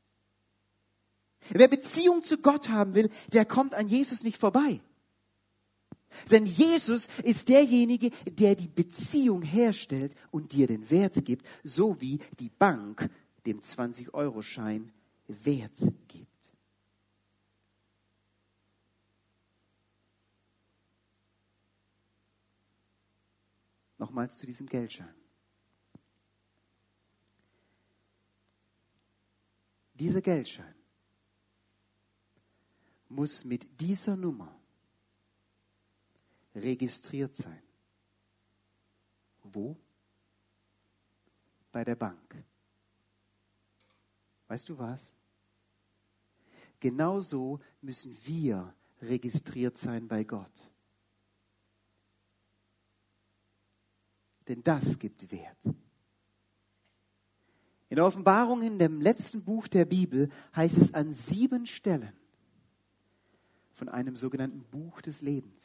Wer 1.50 1.67
Beziehung 1.67 2.24
zu 2.24 2.38
Gott 2.38 2.70
haben 2.70 2.93
will, 2.93 3.10
der 3.34 3.46
kommt 3.46 3.74
an 3.74 3.88
Jesus 3.88 4.24
nicht 4.24 4.38
vorbei. 4.38 4.82
Denn 6.29 6.46
Jesus 6.46 7.08
ist 7.24 7.50
derjenige, 7.50 8.12
der 8.25 8.55
die 8.55 8.67
Beziehung 8.67 9.41
herstellt 9.41 10.13
und 10.29 10.53
dir 10.53 10.67
den 10.67 10.91
Wert 10.91 11.25
gibt, 11.25 11.46
so 11.63 12.00
wie 12.00 12.20
die 12.39 12.50
Bank 12.50 13.10
dem 13.46 13.60
20-Euro-Schein 13.60 14.92
Wert 15.28 15.80
gibt. 16.08 16.30
Nochmals 23.98 24.38
zu 24.38 24.46
diesem 24.46 24.68
Geldschein. 24.68 25.14
Dieser 29.94 30.22
Geldschein 30.22 30.76
muss 33.08 33.46
mit 33.46 33.80
dieser 33.80 34.16
Nummer 34.16 34.60
registriert 36.56 37.36
sein. 37.36 37.62
Wo? 39.44 39.78
Bei 41.72 41.84
der 41.84 41.96
Bank. 41.96 42.44
Weißt 44.54 44.70
du 44.70 44.78
was? 44.78 45.02
Genauso 46.80 47.60
müssen 47.82 48.16
wir 48.24 48.72
registriert 49.02 49.80
sein 49.80 50.08
bei 50.08 50.24
Gott. 50.24 50.72
Denn 54.48 54.62
das 54.62 55.00
gibt 55.00 55.32
Wert. 55.32 55.58
In 57.90 57.96
der 57.96 58.06
Offenbarung 58.06 58.62
in 58.62 58.78
dem 58.78 59.02
letzten 59.02 59.44
Buch 59.44 59.68
der 59.68 59.86
Bibel 59.86 60.30
heißt 60.56 60.78
es 60.78 60.94
an 60.94 61.12
sieben 61.12 61.66
Stellen 61.66 62.14
von 63.72 63.90
einem 63.90 64.16
sogenannten 64.16 64.62
Buch 64.66 65.02
des 65.02 65.24
Lebens. 65.24 65.62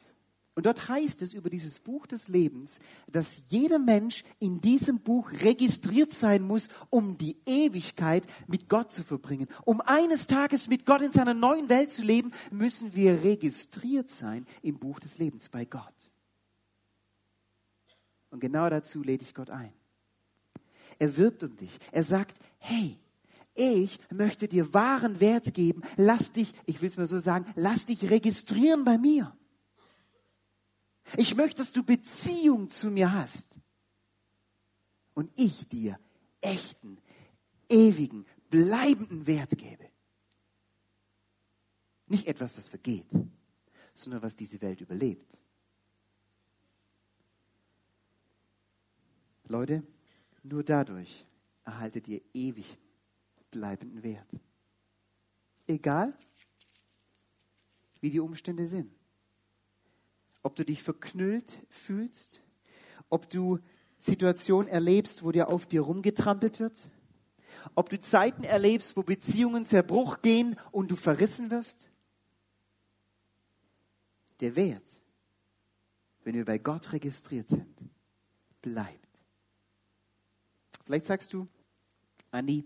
Und 0.59 0.65
dort 0.65 0.89
heißt 0.89 1.21
es 1.21 1.33
über 1.33 1.49
dieses 1.49 1.79
Buch 1.79 2.05
des 2.05 2.27
Lebens, 2.27 2.79
dass 3.09 3.37
jeder 3.47 3.79
Mensch 3.79 4.25
in 4.39 4.59
diesem 4.59 4.99
Buch 4.99 5.31
registriert 5.31 6.11
sein 6.11 6.43
muss, 6.43 6.67
um 6.89 7.17
die 7.17 7.37
Ewigkeit 7.45 8.27
mit 8.45 8.67
Gott 8.67 8.91
zu 8.91 9.03
verbringen. 9.03 9.47
Um 9.63 9.79
eines 9.79 10.27
Tages 10.27 10.67
mit 10.67 10.85
Gott 10.85 11.01
in 11.01 11.13
seiner 11.13 11.33
neuen 11.33 11.69
Welt 11.69 11.93
zu 11.93 12.01
leben, 12.01 12.33
müssen 12.51 12.93
wir 12.93 13.23
registriert 13.23 14.09
sein 14.09 14.45
im 14.61 14.77
Buch 14.79 14.99
des 14.99 15.17
Lebens 15.17 15.47
bei 15.47 15.63
Gott. 15.63 16.11
Und 18.29 18.41
genau 18.41 18.69
dazu 18.69 19.01
lädt 19.01 19.21
ich 19.21 19.33
Gott 19.33 19.51
ein. 19.51 19.71
Er 20.97 21.15
wirbt 21.15 21.41
um 21.41 21.55
dich. 21.55 21.71
Er 21.93 22.03
sagt, 22.03 22.37
hey, 22.57 22.97
ich 23.53 23.97
möchte 24.11 24.49
dir 24.49 24.73
wahren 24.73 25.21
Wert 25.21 25.53
geben. 25.53 25.83
Lass 25.95 26.33
dich, 26.33 26.53
ich 26.65 26.81
will 26.81 26.89
es 26.89 26.97
mal 26.97 27.07
so 27.07 27.17
sagen, 27.17 27.45
lass 27.55 27.85
dich 27.85 28.09
registrieren 28.09 28.83
bei 28.83 28.97
mir. 28.97 29.33
Ich 31.17 31.35
möchte, 31.35 31.57
dass 31.57 31.71
du 31.71 31.83
Beziehung 31.83 32.69
zu 32.69 32.91
mir 32.91 33.11
hast. 33.11 33.59
Und 35.13 35.31
ich 35.35 35.67
dir 35.67 35.99
echten, 36.41 36.97
ewigen, 37.67 38.25
bleibenden 38.49 39.27
Wert 39.27 39.57
gebe. 39.57 39.89
Nicht 42.07 42.27
etwas, 42.27 42.55
das 42.55 42.67
vergeht, 42.67 43.07
sondern 43.93 44.21
was 44.21 44.35
diese 44.35 44.61
Welt 44.61 44.81
überlebt. 44.81 45.37
Leute, 49.45 49.83
nur 50.43 50.63
dadurch 50.63 51.25
erhaltet 51.65 52.07
ihr 52.07 52.21
ewigen, 52.33 52.77
bleibenden 53.51 54.03
Wert. 54.03 54.29
Egal, 55.67 56.17
wie 57.99 58.11
die 58.11 58.19
Umstände 58.19 58.67
sind 58.67 58.98
ob 60.43 60.55
du 60.55 60.63
dich 60.65 60.83
verknüllt 60.83 61.57
fühlst, 61.69 62.41
ob 63.09 63.29
du 63.29 63.59
Situationen 63.99 64.67
erlebst, 64.67 65.23
wo 65.23 65.31
dir 65.31 65.49
auf 65.49 65.65
dir 65.65 65.81
rumgetrampelt 65.81 66.59
wird, 66.59 66.77
ob 67.75 67.89
du 67.89 67.99
Zeiten 67.99 68.43
erlebst, 68.43 68.95
wo 68.95 69.03
Beziehungen 69.03 69.65
Zerbruch 69.65 70.21
gehen 70.21 70.57
und 70.71 70.89
du 70.89 70.95
verrissen 70.95 71.51
wirst. 71.51 71.89
Der 74.39 74.55
Wert, 74.55 74.87
wenn 76.23 76.35
wir 76.35 76.45
bei 76.45 76.57
Gott 76.57 76.93
registriert 76.93 77.49
sind, 77.49 77.75
bleibt. 78.61 79.09
Vielleicht 80.85 81.05
sagst 81.05 81.33
du, 81.33 81.47
Anni, 82.31 82.63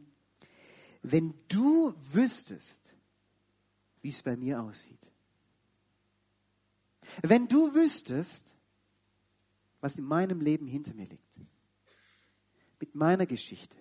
wenn 1.01 1.33
du 1.47 1.93
wüsstest, 2.13 2.81
wie 4.01 4.09
es 4.09 4.21
bei 4.21 4.37
mir 4.37 4.61
aussieht, 4.61 5.02
wenn 7.21 7.47
du 7.47 7.73
wüsstest, 7.73 8.53
was 9.81 9.97
in 9.97 10.05
meinem 10.05 10.41
Leben 10.41 10.67
hinter 10.67 10.93
mir 10.93 11.05
liegt, 11.05 11.39
mit 12.79 12.95
meiner 12.95 13.25
Geschichte, 13.25 13.77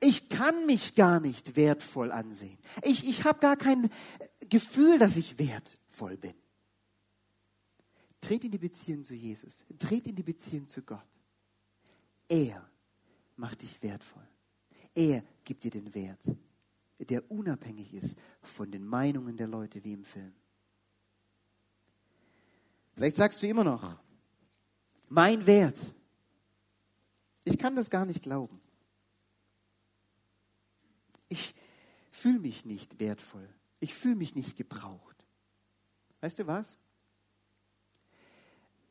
ich 0.00 0.28
kann 0.28 0.66
mich 0.66 0.94
gar 0.94 1.18
nicht 1.18 1.56
wertvoll 1.56 2.12
ansehen. 2.12 2.58
Ich, 2.82 3.08
ich 3.08 3.24
habe 3.24 3.40
gar 3.40 3.56
kein 3.56 3.90
Gefühl, 4.48 4.98
dass 4.98 5.16
ich 5.16 5.38
wertvoll 5.38 6.16
bin. 6.16 6.34
Tret 8.20 8.44
in 8.44 8.50
die 8.50 8.58
Beziehung 8.58 9.04
zu 9.04 9.14
Jesus. 9.14 9.64
Tret 9.78 10.06
in 10.06 10.14
die 10.14 10.22
Beziehung 10.22 10.68
zu 10.68 10.82
Gott. 10.82 11.06
Er 12.28 12.68
macht 13.36 13.62
dich 13.62 13.82
wertvoll. 13.82 14.26
Er 14.94 15.22
gibt 15.44 15.64
dir 15.64 15.70
den 15.70 15.94
Wert, 15.94 16.24
der 16.98 17.30
unabhängig 17.30 17.94
ist 17.94 18.18
von 18.42 18.70
den 18.70 18.86
Meinungen 18.86 19.36
der 19.36 19.46
Leute 19.46 19.82
wie 19.84 19.92
im 19.92 20.04
Film. 20.04 20.32
Vielleicht 22.98 23.14
sagst 23.14 23.40
du 23.40 23.46
immer 23.46 23.62
noch, 23.62 23.96
mein 25.08 25.46
Wert. 25.46 25.78
Ich 27.44 27.56
kann 27.56 27.76
das 27.76 27.90
gar 27.90 28.04
nicht 28.04 28.24
glauben. 28.24 28.60
Ich 31.28 31.54
fühle 32.10 32.40
mich 32.40 32.64
nicht 32.64 32.98
wertvoll. 32.98 33.48
Ich 33.78 33.94
fühle 33.94 34.16
mich 34.16 34.34
nicht 34.34 34.56
gebraucht. 34.56 35.14
Weißt 36.22 36.40
du 36.40 36.48
was? 36.48 36.76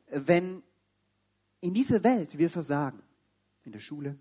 Wenn 0.10 0.64
in 1.60 1.74
dieser 1.74 2.02
Welt 2.02 2.38
wir 2.38 2.50
versagen, 2.50 3.04
in 3.66 3.74
der 3.74 3.82
Schule, 3.82 4.18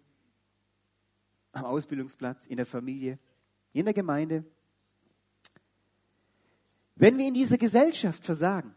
am 1.52 1.64
Ausbildungsplatz, 1.64 2.44
in 2.46 2.56
der 2.56 2.66
Familie, 2.66 3.20
in 3.72 3.84
der 3.84 3.94
Gemeinde, 3.94 4.44
wenn 6.96 7.16
wir 7.16 7.28
in 7.28 7.34
dieser 7.34 7.56
Gesellschaft 7.56 8.24
versagen, 8.24 8.74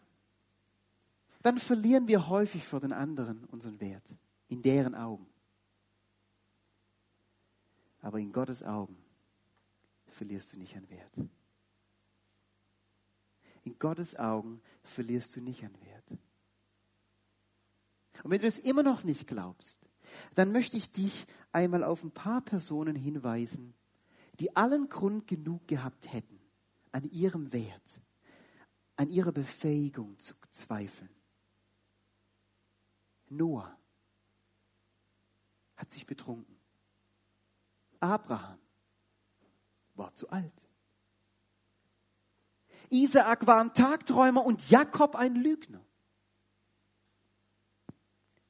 dann 1.42 1.58
verlieren 1.58 2.08
wir 2.08 2.28
häufig 2.28 2.64
vor 2.64 2.80
den 2.80 2.92
anderen 2.92 3.46
unseren 3.46 3.80
Wert, 3.80 4.18
in 4.48 4.62
deren 4.62 4.96
Augen. 4.96 5.28
Aber 8.02 8.20
in 8.20 8.32
Gottes 8.32 8.64
Augen 8.64 8.98
verlierst 10.08 10.54
du 10.54 10.58
nicht 10.58 10.76
an 10.76 10.90
Wert. 10.90 11.18
In 13.64 13.78
Gottes 13.78 14.18
Augen 14.18 14.62
verlierst 14.84 15.36
du 15.36 15.42
nicht 15.42 15.64
an 15.64 15.74
Wert. 15.82 16.20
Und 18.24 18.32
wenn 18.32 18.42
du 18.42 18.48
es 18.48 18.60
immer 18.60 18.84
noch 18.84 19.04
nicht 19.04 19.28
glaubst, 19.28 19.80
dann 20.36 20.52
möchte 20.52 20.78
ich 20.78 20.92
dich 20.92 21.26
einmal 21.52 21.84
auf 21.84 22.04
ein 22.04 22.12
paar 22.12 22.42
Personen 22.42 22.96
hinweisen, 22.96 23.74
die 24.40 24.56
allen 24.56 24.90
Grund 24.90 25.28
genug 25.28 25.68
gehabt 25.68 26.12
hätten, 26.12 26.40
an 26.92 27.04
ihrem 27.04 27.52
Wert, 27.54 28.02
an 28.96 29.10
ihrer 29.10 29.32
Befähigung 29.32 30.18
zu 30.20 30.34
zweifeln. 30.52 31.10
Noah 33.30 33.78
hat 35.76 35.92
sich 35.92 36.06
betrunken. 36.06 36.58
Abraham 38.00 38.60
war 39.96 40.14
zu 40.16 40.30
alt. 40.30 40.54
Isaak 42.90 43.46
war 43.46 43.62
ein 43.62 43.74
Tagträumer 43.74 44.44
und 44.44 44.70
Jakob 44.70 45.16
ein 45.16 45.36
Lügner. 45.36 45.86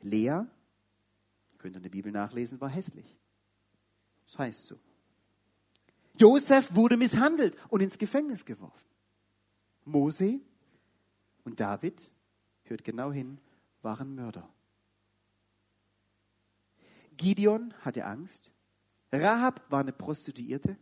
Lea, 0.01 0.43
könnt 1.57 1.75
ihr 1.75 1.77
in 1.77 1.83
der 1.83 1.89
Bibel 1.89 2.11
nachlesen, 2.11 2.61
war 2.61 2.69
hässlich. 2.69 3.17
Das 4.23 4.39
heißt 4.39 4.67
so. 4.67 4.79
Josef 6.17 6.73
wurde 6.75 6.97
misshandelt 6.97 7.57
und 7.69 7.81
ins 7.81 7.97
Gefängnis 7.97 8.45
geworfen. 8.45 8.87
Mose 9.85 10.39
und 11.43 11.59
David, 11.59 12.11
hört 12.63 12.83
genau 12.83 13.11
hin, 13.11 13.39
waren 13.81 14.15
Mörder. 14.15 14.47
Gideon 17.19 17.73
hatte 17.81 18.05
Angst, 18.05 18.49
Rahab 19.11 19.69
war 19.69 19.81
eine 19.81 19.91
Prostituierte. 19.91 20.77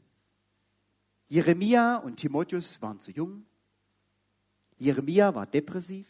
Jeremia 1.27 1.97
und 1.97 2.17
Timotheus 2.17 2.79
waren 2.81 2.99
zu 2.99 3.11
jung. 3.11 3.45
Jeremia 4.77 5.33
war 5.33 5.47
depressiv. 5.47 6.07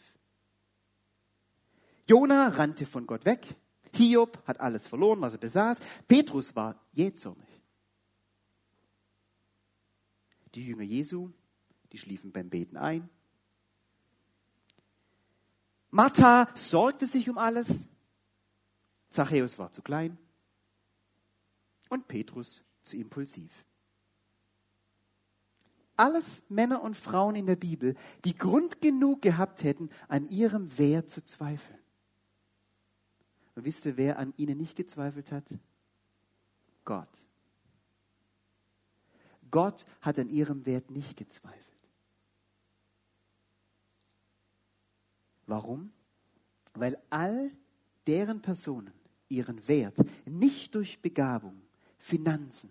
Jona 2.06 2.48
rannte 2.48 2.84
von 2.84 3.06
Gott 3.06 3.24
weg. 3.24 3.56
Hiob 3.94 4.46
hat 4.46 4.60
alles 4.60 4.86
verloren, 4.86 5.22
was 5.22 5.32
er 5.32 5.40
besaß. 5.40 5.80
Petrus 6.06 6.54
war 6.54 6.78
jähzornig. 6.92 7.48
Die 10.54 10.66
Jünger 10.66 10.82
Jesu, 10.82 11.30
die 11.90 11.98
schliefen 11.98 12.32
beim 12.32 12.50
Beten 12.50 12.76
ein. 12.76 13.08
Martha 15.90 16.48
sorgte 16.54 17.06
sich 17.06 17.30
um 17.30 17.38
alles. 17.38 17.88
Zachäus 19.10 19.58
war 19.58 19.72
zu 19.72 19.82
klein. 19.82 20.18
Und 21.88 22.08
Petrus 22.08 22.64
zu 22.82 22.96
impulsiv. 22.96 23.64
Alles 25.96 26.42
Männer 26.48 26.82
und 26.82 26.96
Frauen 26.96 27.34
in 27.34 27.46
der 27.46 27.56
Bibel, 27.56 27.96
die 28.24 28.36
Grund 28.36 28.80
genug 28.80 29.22
gehabt 29.22 29.64
hätten, 29.64 29.90
an 30.06 30.28
ihrem 30.28 30.78
Wert 30.78 31.10
zu 31.10 31.24
zweifeln. 31.24 31.78
Und 33.56 33.64
wisst 33.64 33.84
ihr, 33.86 33.96
wer 33.96 34.18
an 34.18 34.32
ihnen 34.36 34.58
nicht 34.58 34.76
gezweifelt 34.76 35.32
hat? 35.32 35.44
Gott. 36.84 37.08
Gott 39.50 39.86
hat 40.00 40.18
an 40.18 40.28
ihrem 40.28 40.64
Wert 40.66 40.90
nicht 40.90 41.16
gezweifelt. 41.16 41.64
Warum? 45.46 45.92
Weil 46.74 46.96
all 47.10 47.50
deren 48.06 48.40
Personen 48.40 48.92
ihren 49.28 49.66
Wert 49.68 49.96
nicht 50.26 50.74
durch 50.74 51.00
Begabung, 51.00 51.60
Finanzen, 51.98 52.70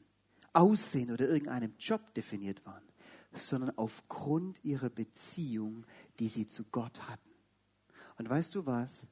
Aussehen 0.53 1.11
oder 1.11 1.27
irgendeinem 1.27 1.73
Job 1.77 2.13
definiert 2.13 2.65
waren, 2.65 2.83
sondern 3.33 3.77
aufgrund 3.77 4.63
ihrer 4.63 4.89
Beziehung, 4.89 5.85
die 6.19 6.29
sie 6.29 6.47
zu 6.47 6.63
Gott 6.65 7.07
hatten. 7.07 7.29
Und 8.17 8.29
weißt 8.29 8.55
du 8.55 8.65
was? 8.65 9.05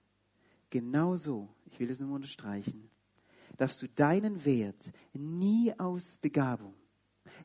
Genauso, 0.70 1.50
ich 1.66 1.80
will 1.80 1.90
es 1.90 2.00
nur 2.00 2.16
unterstreichen, 2.16 2.90
darfst 3.58 3.82
du 3.82 3.88
deinen 3.88 4.44
Wert 4.44 4.92
nie 5.14 5.74
aus 5.78 6.18
Begabung, 6.18 6.74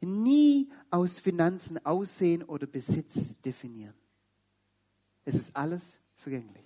nie 0.01 0.71
aus 0.91 1.19
Finanzen, 1.21 1.85
Aussehen 1.85 2.43
oder 2.43 2.67
Besitz 2.67 3.35
definieren. 3.43 3.95
Es 5.25 5.35
ist 5.35 5.55
alles 5.55 6.01
vergänglich. 6.17 6.65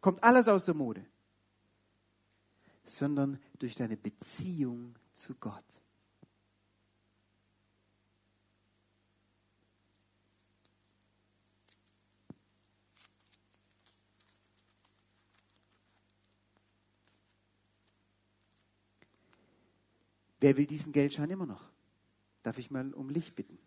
Kommt 0.00 0.22
alles 0.22 0.46
aus 0.46 0.64
der 0.64 0.74
Mode. 0.74 1.04
Sondern 2.88 3.38
durch 3.58 3.74
deine 3.74 3.96
Beziehung 3.96 4.96
zu 5.12 5.34
Gott. 5.34 5.64
Wer 20.40 20.56
will 20.56 20.66
diesen 20.66 20.92
Geldschein 20.92 21.30
immer 21.30 21.46
noch? 21.46 21.68
Darf 22.42 22.58
ich 22.58 22.70
mal 22.70 22.94
um 22.94 23.10
Licht 23.10 23.34
bitten? 23.34 23.58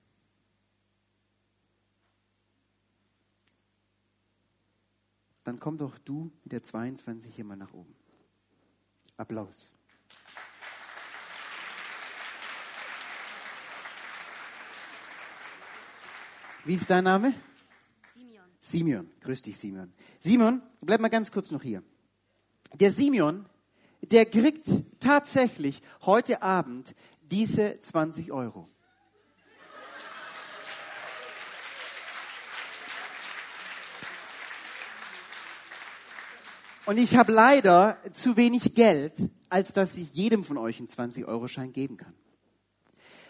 Dann 5.43 5.59
komm 5.59 5.77
doch 5.77 5.97
du 5.97 6.31
mit 6.43 6.53
der 6.53 6.63
22 6.63 7.35
hier 7.35 7.45
mal 7.45 7.57
nach 7.57 7.73
oben. 7.73 7.93
Applaus. 9.21 9.73
Wie 16.65 16.75
ist 16.75 16.89
dein 16.89 17.03
Name? 17.03 17.33
Simeon. 18.13 18.45
Simeon. 18.59 19.11
Grüß 19.21 19.41
dich, 19.41 19.57
Simeon. 19.57 19.93
Simon, 20.19 20.61
bleib 20.81 21.01
mal 21.01 21.09
ganz 21.09 21.31
kurz 21.31 21.51
noch 21.51 21.63
hier. 21.63 21.81
Der 22.73 22.91
Simeon 22.91 23.45
der 24.01 24.25
kriegt 24.25 24.67
tatsächlich 24.99 25.81
heute 26.01 26.41
Abend 26.41 26.95
diese 27.21 27.79
20 27.79 28.31
Euro. 28.31 28.67
Und 36.85 36.97
ich 36.97 37.15
habe 37.15 37.31
leider 37.31 37.97
zu 38.13 38.37
wenig 38.37 38.73
Geld, 38.73 39.13
als 39.49 39.73
dass 39.73 39.97
ich 39.97 40.13
jedem 40.13 40.43
von 40.43 40.57
euch 40.57 40.79
einen 40.79 40.87
20-Euro-Schein 40.87 41.73
geben 41.73 41.97
kann. 41.97 42.13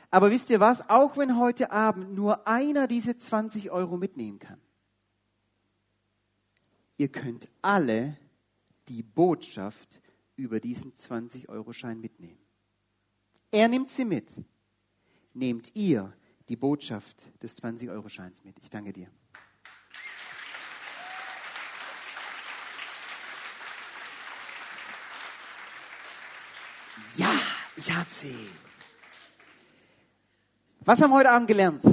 Aber 0.09 0.31
wisst 0.31 0.49
ihr 0.49 0.59
was? 0.59 0.89
Auch 0.89 1.17
wenn 1.17 1.37
heute 1.37 1.71
Abend 1.71 2.13
nur 2.13 2.47
einer 2.47 2.87
diese 2.87 3.17
20 3.17 3.71
Euro 3.71 3.97
mitnehmen 3.97 4.39
kann, 4.39 4.59
ihr 6.97 7.09
könnt 7.09 7.49
alle 7.61 8.17
die 8.87 9.03
Botschaft 9.03 10.01
über 10.35 10.59
diesen 10.59 10.93
20-Euro-Schein 10.93 11.99
mitnehmen. 11.99 12.39
Er 13.51 13.67
nimmt 13.67 13.89
sie 13.89 14.05
mit. 14.05 14.29
Nehmt 15.33 15.75
ihr 15.75 16.13
die 16.49 16.57
Botschaft 16.57 17.27
des 17.41 17.61
20-Euro-Scheins 17.61 18.43
mit. 18.43 18.57
Ich 18.61 18.69
danke 18.69 18.91
dir. 18.91 19.07
Ja, 27.15 27.31
ich 27.91 27.97
habe 27.97 28.10
sie. 28.10 28.47
Was 30.86 31.01
haben 31.01 31.12
wir 31.12 31.17
heute 31.17 31.32
Abend 31.32 31.47
gelernt? 31.47 31.84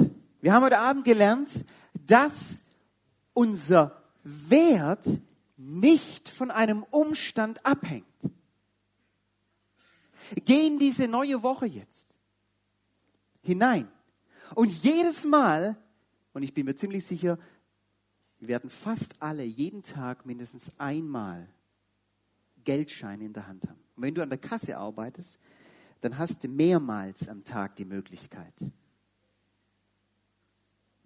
Wir 0.41 0.53
haben 0.53 0.63
heute 0.63 0.79
Abend 0.79 1.03
gelernt, 1.03 1.49
dass 2.07 2.61
unser 3.33 4.01
Wert 4.23 5.05
nicht 5.57 6.29
von 6.29 6.51
einem 6.51 6.83
Umstand 6.83 7.65
abhängt. 7.65 8.05
Geh 10.45 10.67
in 10.67 10.79
diese 10.79 11.07
neue 11.07 11.43
Woche 11.43 11.65
jetzt 11.65 12.15
hinein. 13.41 13.87
Und 14.55 14.71
jedes 14.71 15.25
Mal, 15.25 15.75
und 16.33 16.43
ich 16.43 16.53
bin 16.53 16.65
mir 16.65 16.75
ziemlich 16.75 17.05
sicher, 17.05 17.37
werden 18.39 18.69
fast 18.69 19.21
alle 19.21 19.43
jeden 19.43 19.83
Tag 19.83 20.25
mindestens 20.25 20.71
einmal 20.79 21.47
Geldscheine 22.63 23.25
in 23.25 23.33
der 23.33 23.47
Hand 23.47 23.67
haben. 23.67 23.79
Und 23.95 24.03
wenn 24.03 24.15
du 24.15 24.23
an 24.23 24.29
der 24.29 24.39
Kasse 24.39 24.77
arbeitest, 24.77 25.39
dann 26.01 26.17
hast 26.17 26.43
du 26.43 26.47
mehrmals 26.47 27.27
am 27.27 27.43
Tag 27.43 27.75
die 27.75 27.85
Möglichkeit, 27.85 28.53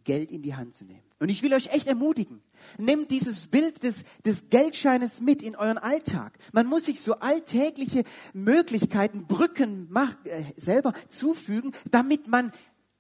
Geld 0.04 0.32
in 0.32 0.42
die 0.42 0.56
Hand 0.56 0.76
zu 0.76 0.84
nehmen. 0.84 1.04
Und 1.20 1.30
ich 1.30 1.42
will 1.44 1.54
euch 1.54 1.74
echt 1.74 1.88
ermutigen, 1.88 2.42
nehmt 2.78 3.12
dieses 3.12 3.48
Bild 3.48 3.84
des, 3.84 4.04
des 4.26 4.50
Geldscheines 4.50 5.22
mit 5.22 5.42
in 5.42 5.56
euren 5.56 5.78
Alltag. 5.78 6.38
Man 6.52 6.68
muss 6.68 6.86
sich 6.86 7.00
so 7.02 7.16
alltägliche 7.16 8.04
Möglichkeiten, 8.34 9.26
Brücken 9.26 9.88
mach, 9.90 10.14
äh, 10.26 10.44
selber 10.58 10.94
zufügen, 11.10 11.72
damit 11.90 12.28
man 12.28 12.52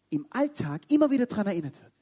im 0.10 0.25
Alltag 0.29 0.82
immer 0.89 1.12
wieder 1.12 1.25
daran 1.25 1.47
erinnert 1.47 1.82
wird. 1.82 1.93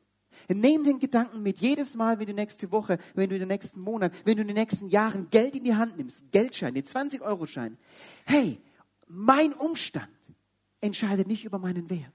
Nehmt 0.47 0.87
den 0.87 0.99
Gedanken 0.99 1.43
mit, 1.43 1.59
jedes 1.59 1.95
Mal, 1.95 2.19
wenn 2.19 2.25
du 2.25 2.33
nächste 2.33 2.71
Woche, 2.71 2.97
wenn 3.13 3.29
du 3.29 3.35
in 3.35 3.41
den 3.41 3.47
nächsten 3.47 3.79
Monaten, 3.79 4.15
wenn 4.25 4.35
du 4.35 4.41
in 4.41 4.47
den 4.47 4.57
nächsten 4.57 4.89
Jahren 4.89 5.29
Geld 5.29 5.55
in 5.55 5.63
die 5.63 5.75
Hand 5.75 5.97
nimmst, 5.97 6.31
Geldschein, 6.31 6.73
den 6.73 6.83
20-Euro-Schein. 6.83 7.77
Hey, 8.25 8.59
mein 9.13 9.53
Umstand 9.53 10.09
entscheidet 10.79 11.27
nicht 11.27 11.45
über 11.45 11.59
meinen 11.59 11.89
Wert. 11.89 12.13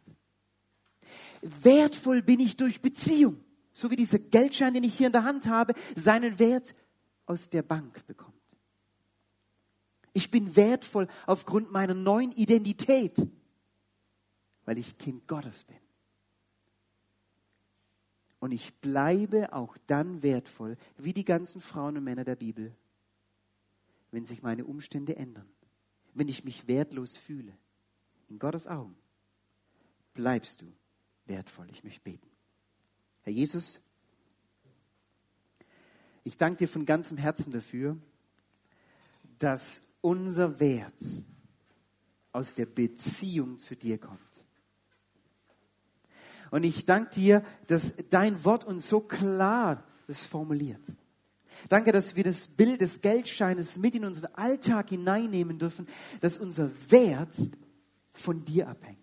Wertvoll 1.43 2.23
bin 2.23 2.41
ich 2.41 2.57
durch 2.57 2.81
Beziehung. 2.81 3.43
So 3.73 3.91
wie 3.91 3.97
dieser 3.97 4.19
Geldschein, 4.19 4.73
den 4.73 4.85
ich 4.85 4.97
hier 4.97 5.09
in 5.09 5.13
der 5.13 5.25
Hand 5.25 5.47
habe, 5.47 5.75
seinen 5.95 6.39
Wert 6.39 6.75
aus 7.27 7.51
der 7.51 7.63
Bank 7.63 8.07
bekommt. 8.07 8.33
Ich 10.15 10.31
bin 10.31 10.57
wertvoll 10.57 11.09
aufgrund 11.27 11.71
meiner 11.71 11.93
neuen 11.93 12.33
Identität, 12.33 13.19
weil 14.65 14.79
ich 14.79 14.97
Kind 14.97 15.29
Gottes 15.29 15.65
bin. 15.65 15.77
Und 18.39 18.53
ich 18.53 18.75
bleibe 18.81 19.53
auch 19.53 19.77
dann 19.87 20.23
wertvoll, 20.23 20.79
wie 20.97 21.13
die 21.13 21.25
ganzen 21.25 21.61
Frauen 21.61 21.99
und 21.99 22.05
Männer 22.05 22.25
der 22.25 22.37
Bibel, 22.37 22.75
wenn 24.11 24.25
sich 24.25 24.43
meine 24.43 24.65
Umstände 24.65 25.17
ändern, 25.17 25.49
wenn 26.17 26.29
ich 26.29 26.45
mich 26.45 26.67
wertlos 26.67 27.17
fühle. 27.17 27.53
In 28.29 28.39
Gottes 28.39 28.67
Augen 28.67 28.97
bleibst 30.15 30.63
du 30.63 30.73
wertvoll. 31.27 31.69
Ich 31.71 31.85
möchte 31.85 32.01
beten. 32.01 32.27
Herr 33.23 33.33
Jesus, 33.33 33.81
ich 36.25 36.37
danke 36.39 36.59
dir 36.59 36.69
von 36.69 36.87
ganzem 36.87 37.19
Herzen 37.19 37.53
dafür, 37.53 37.99
dass 39.39 39.83
unser 40.01 40.59
Wert 40.59 40.95
aus 42.33 42.55
der 42.55 42.67
Beziehung 42.67 43.59
zu 43.59 43.77
dir 43.77 43.99
kommt. 43.99 44.21
Und 46.51 46.65
ich 46.65 46.87
danke 46.87 47.11
dir, 47.11 47.45
dass 47.67 47.95
dein 48.11 48.45
Wort 48.45 48.65
uns 48.65 48.89
so 48.89 49.01
klar 49.01 49.85
das 50.07 50.25
formuliert. 50.25 50.83
Danke, 51.69 51.93
dass 51.93 52.17
wir 52.17 52.25
das 52.25 52.49
Bild 52.49 52.81
des 52.81 53.01
Geldscheines 53.01 53.79
mit 53.79 53.95
in 53.95 54.05
unseren 54.05 54.35
Alltag 54.35 54.91
hineinnehmen 54.91 55.59
dürfen, 55.59 55.87
dass 56.21 56.39
unser 56.39 56.71
Wert 56.89 57.37
von 58.11 58.45
dir 58.45 58.69
abhängt. 58.69 59.03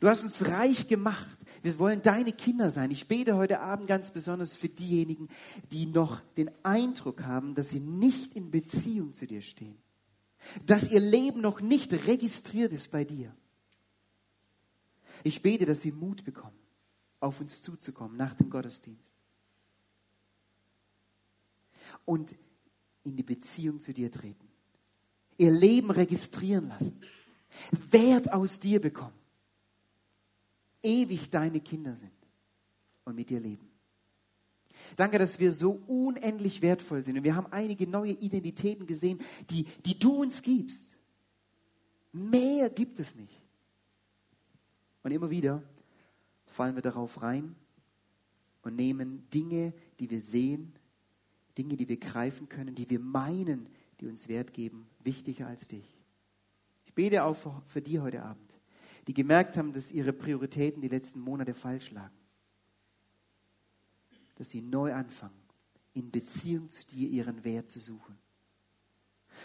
Du 0.00 0.08
hast 0.08 0.24
uns 0.24 0.46
reich 0.48 0.88
gemacht. 0.88 1.36
Wir 1.62 1.78
wollen 1.78 2.00
deine 2.00 2.32
Kinder 2.32 2.70
sein. 2.70 2.90
Ich 2.90 3.06
bete 3.06 3.36
heute 3.36 3.60
Abend 3.60 3.86
ganz 3.86 4.10
besonders 4.10 4.56
für 4.56 4.68
diejenigen, 4.68 5.28
die 5.72 5.86
noch 5.86 6.20
den 6.36 6.50
Eindruck 6.64 7.22
haben, 7.22 7.54
dass 7.54 7.70
sie 7.70 7.80
nicht 7.80 8.34
in 8.34 8.50
Beziehung 8.50 9.12
zu 9.12 9.26
dir 9.26 9.42
stehen. 9.42 9.76
Dass 10.64 10.90
ihr 10.90 11.00
Leben 11.00 11.42
noch 11.42 11.60
nicht 11.60 11.92
registriert 12.06 12.72
ist 12.72 12.90
bei 12.90 13.04
dir. 13.04 13.34
Ich 15.22 15.42
bete, 15.42 15.66
dass 15.66 15.82
sie 15.82 15.92
Mut 15.92 16.24
bekommen, 16.24 16.56
auf 17.20 17.42
uns 17.42 17.60
zuzukommen 17.60 18.16
nach 18.16 18.34
dem 18.34 18.48
Gottesdienst. 18.48 19.19
Und 22.04 22.34
in 23.02 23.16
die 23.16 23.22
Beziehung 23.22 23.80
zu 23.80 23.92
dir 23.92 24.10
treten. 24.10 24.48
Ihr 25.38 25.52
Leben 25.52 25.90
registrieren 25.90 26.68
lassen. 26.68 27.00
Wert 27.90 28.32
aus 28.32 28.60
dir 28.60 28.80
bekommen 28.80 29.20
ewig 30.82 31.30
deine 31.30 31.60
Kinder 31.60 31.94
sind 31.94 32.12
und 33.04 33.14
mit 33.14 33.30
dir 33.30 33.40
leben. 33.40 33.68
Danke, 34.96 35.18
dass 35.18 35.38
wir 35.38 35.52
so 35.52 35.82
unendlich 35.86 36.62
wertvoll 36.62 37.04
sind. 37.04 37.18
Und 37.18 37.24
wir 37.24 37.36
haben 37.36 37.52
einige 37.52 37.86
neue 37.86 38.12
Identitäten 38.12 38.86
gesehen, 38.86 39.20
die, 39.50 39.64
die 39.84 39.98
du 39.98 40.22
uns 40.22 40.42
gibst. 40.42 40.96
Mehr 42.12 42.70
gibt 42.70 42.98
es 42.98 43.14
nicht. 43.14 43.40
Und 45.02 45.12
immer 45.12 45.30
wieder 45.30 45.62
fallen 46.46 46.74
wir 46.74 46.82
darauf 46.82 47.22
rein 47.22 47.54
und 48.62 48.74
nehmen 48.76 49.28
Dinge, 49.30 49.72
die 49.98 50.10
wir 50.10 50.22
sehen, 50.22 50.72
Dinge, 51.58 51.76
die 51.76 51.88
wir 51.88 51.98
greifen 51.98 52.48
können, 52.48 52.74
die 52.74 52.88
wir 52.88 53.00
meinen, 53.00 53.68
die 54.00 54.06
uns 54.06 54.28
Wert 54.28 54.52
geben, 54.52 54.88
wichtiger 55.02 55.46
als 55.46 55.68
dich. 55.68 55.98
Ich 56.86 56.94
bete 56.94 57.24
auch 57.24 57.36
für, 57.66 57.80
die 57.80 58.00
heute 58.00 58.22
Abend 58.22 58.50
die 59.06 59.14
gemerkt 59.14 59.56
haben, 59.56 59.72
dass 59.72 59.90
ihre 59.90 60.12
Prioritäten 60.12 60.80
die 60.82 60.88
letzten 60.88 61.18
Monate 61.18 61.52
falsch 61.52 61.90
lagen. 61.90 62.14
Dass 64.36 64.50
sie 64.50 64.62
neu 64.62 64.94
anfangen, 64.94 65.42
in 65.94 66.12
Beziehung 66.12 66.70
zu 66.70 66.86
dir 66.86 67.08
ihren 67.08 67.42
Wert 67.44 67.70
zu 67.70 67.80
suchen. 67.80 68.16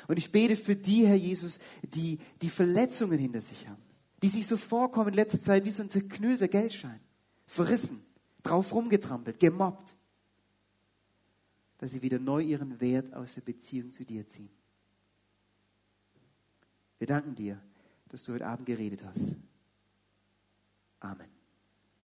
Und 0.07 0.17
ich 0.17 0.31
bete 0.31 0.55
für 0.55 0.75
die, 0.75 1.07
Herr 1.07 1.15
Jesus, 1.15 1.59
die 1.81 2.19
die 2.41 2.49
Verletzungen 2.49 3.17
hinter 3.17 3.41
sich 3.41 3.67
haben, 3.67 3.81
die 4.21 4.29
sich 4.29 4.45
so 4.45 4.55
vorkommen 4.55 5.09
in 5.09 5.15
letzter 5.15 5.41
Zeit 5.41 5.65
wie 5.65 5.71
so 5.71 5.83
ein 5.83 5.89
zerknüllter 5.89 6.47
Geldschein, 6.47 6.99
verrissen, 7.47 8.05
drauf 8.43 8.73
rumgetrampelt, 8.73 9.39
gemobbt, 9.39 9.94
dass 11.77 11.91
sie 11.91 12.01
wieder 12.01 12.19
neu 12.19 12.41
ihren 12.41 12.79
Wert 12.79 13.13
aus 13.13 13.35
der 13.35 13.41
Beziehung 13.41 13.91
zu 13.91 14.05
dir 14.05 14.25
ziehen. 14.27 14.49
Wir 16.97 17.07
danken 17.07 17.35
dir 17.35 17.61
dass 18.09 18.23
du 18.23 18.33
heute 18.33 18.47
Abend 18.47 18.65
geredet 18.65 19.03
hast. 19.03 19.35
Amen. 21.01 21.35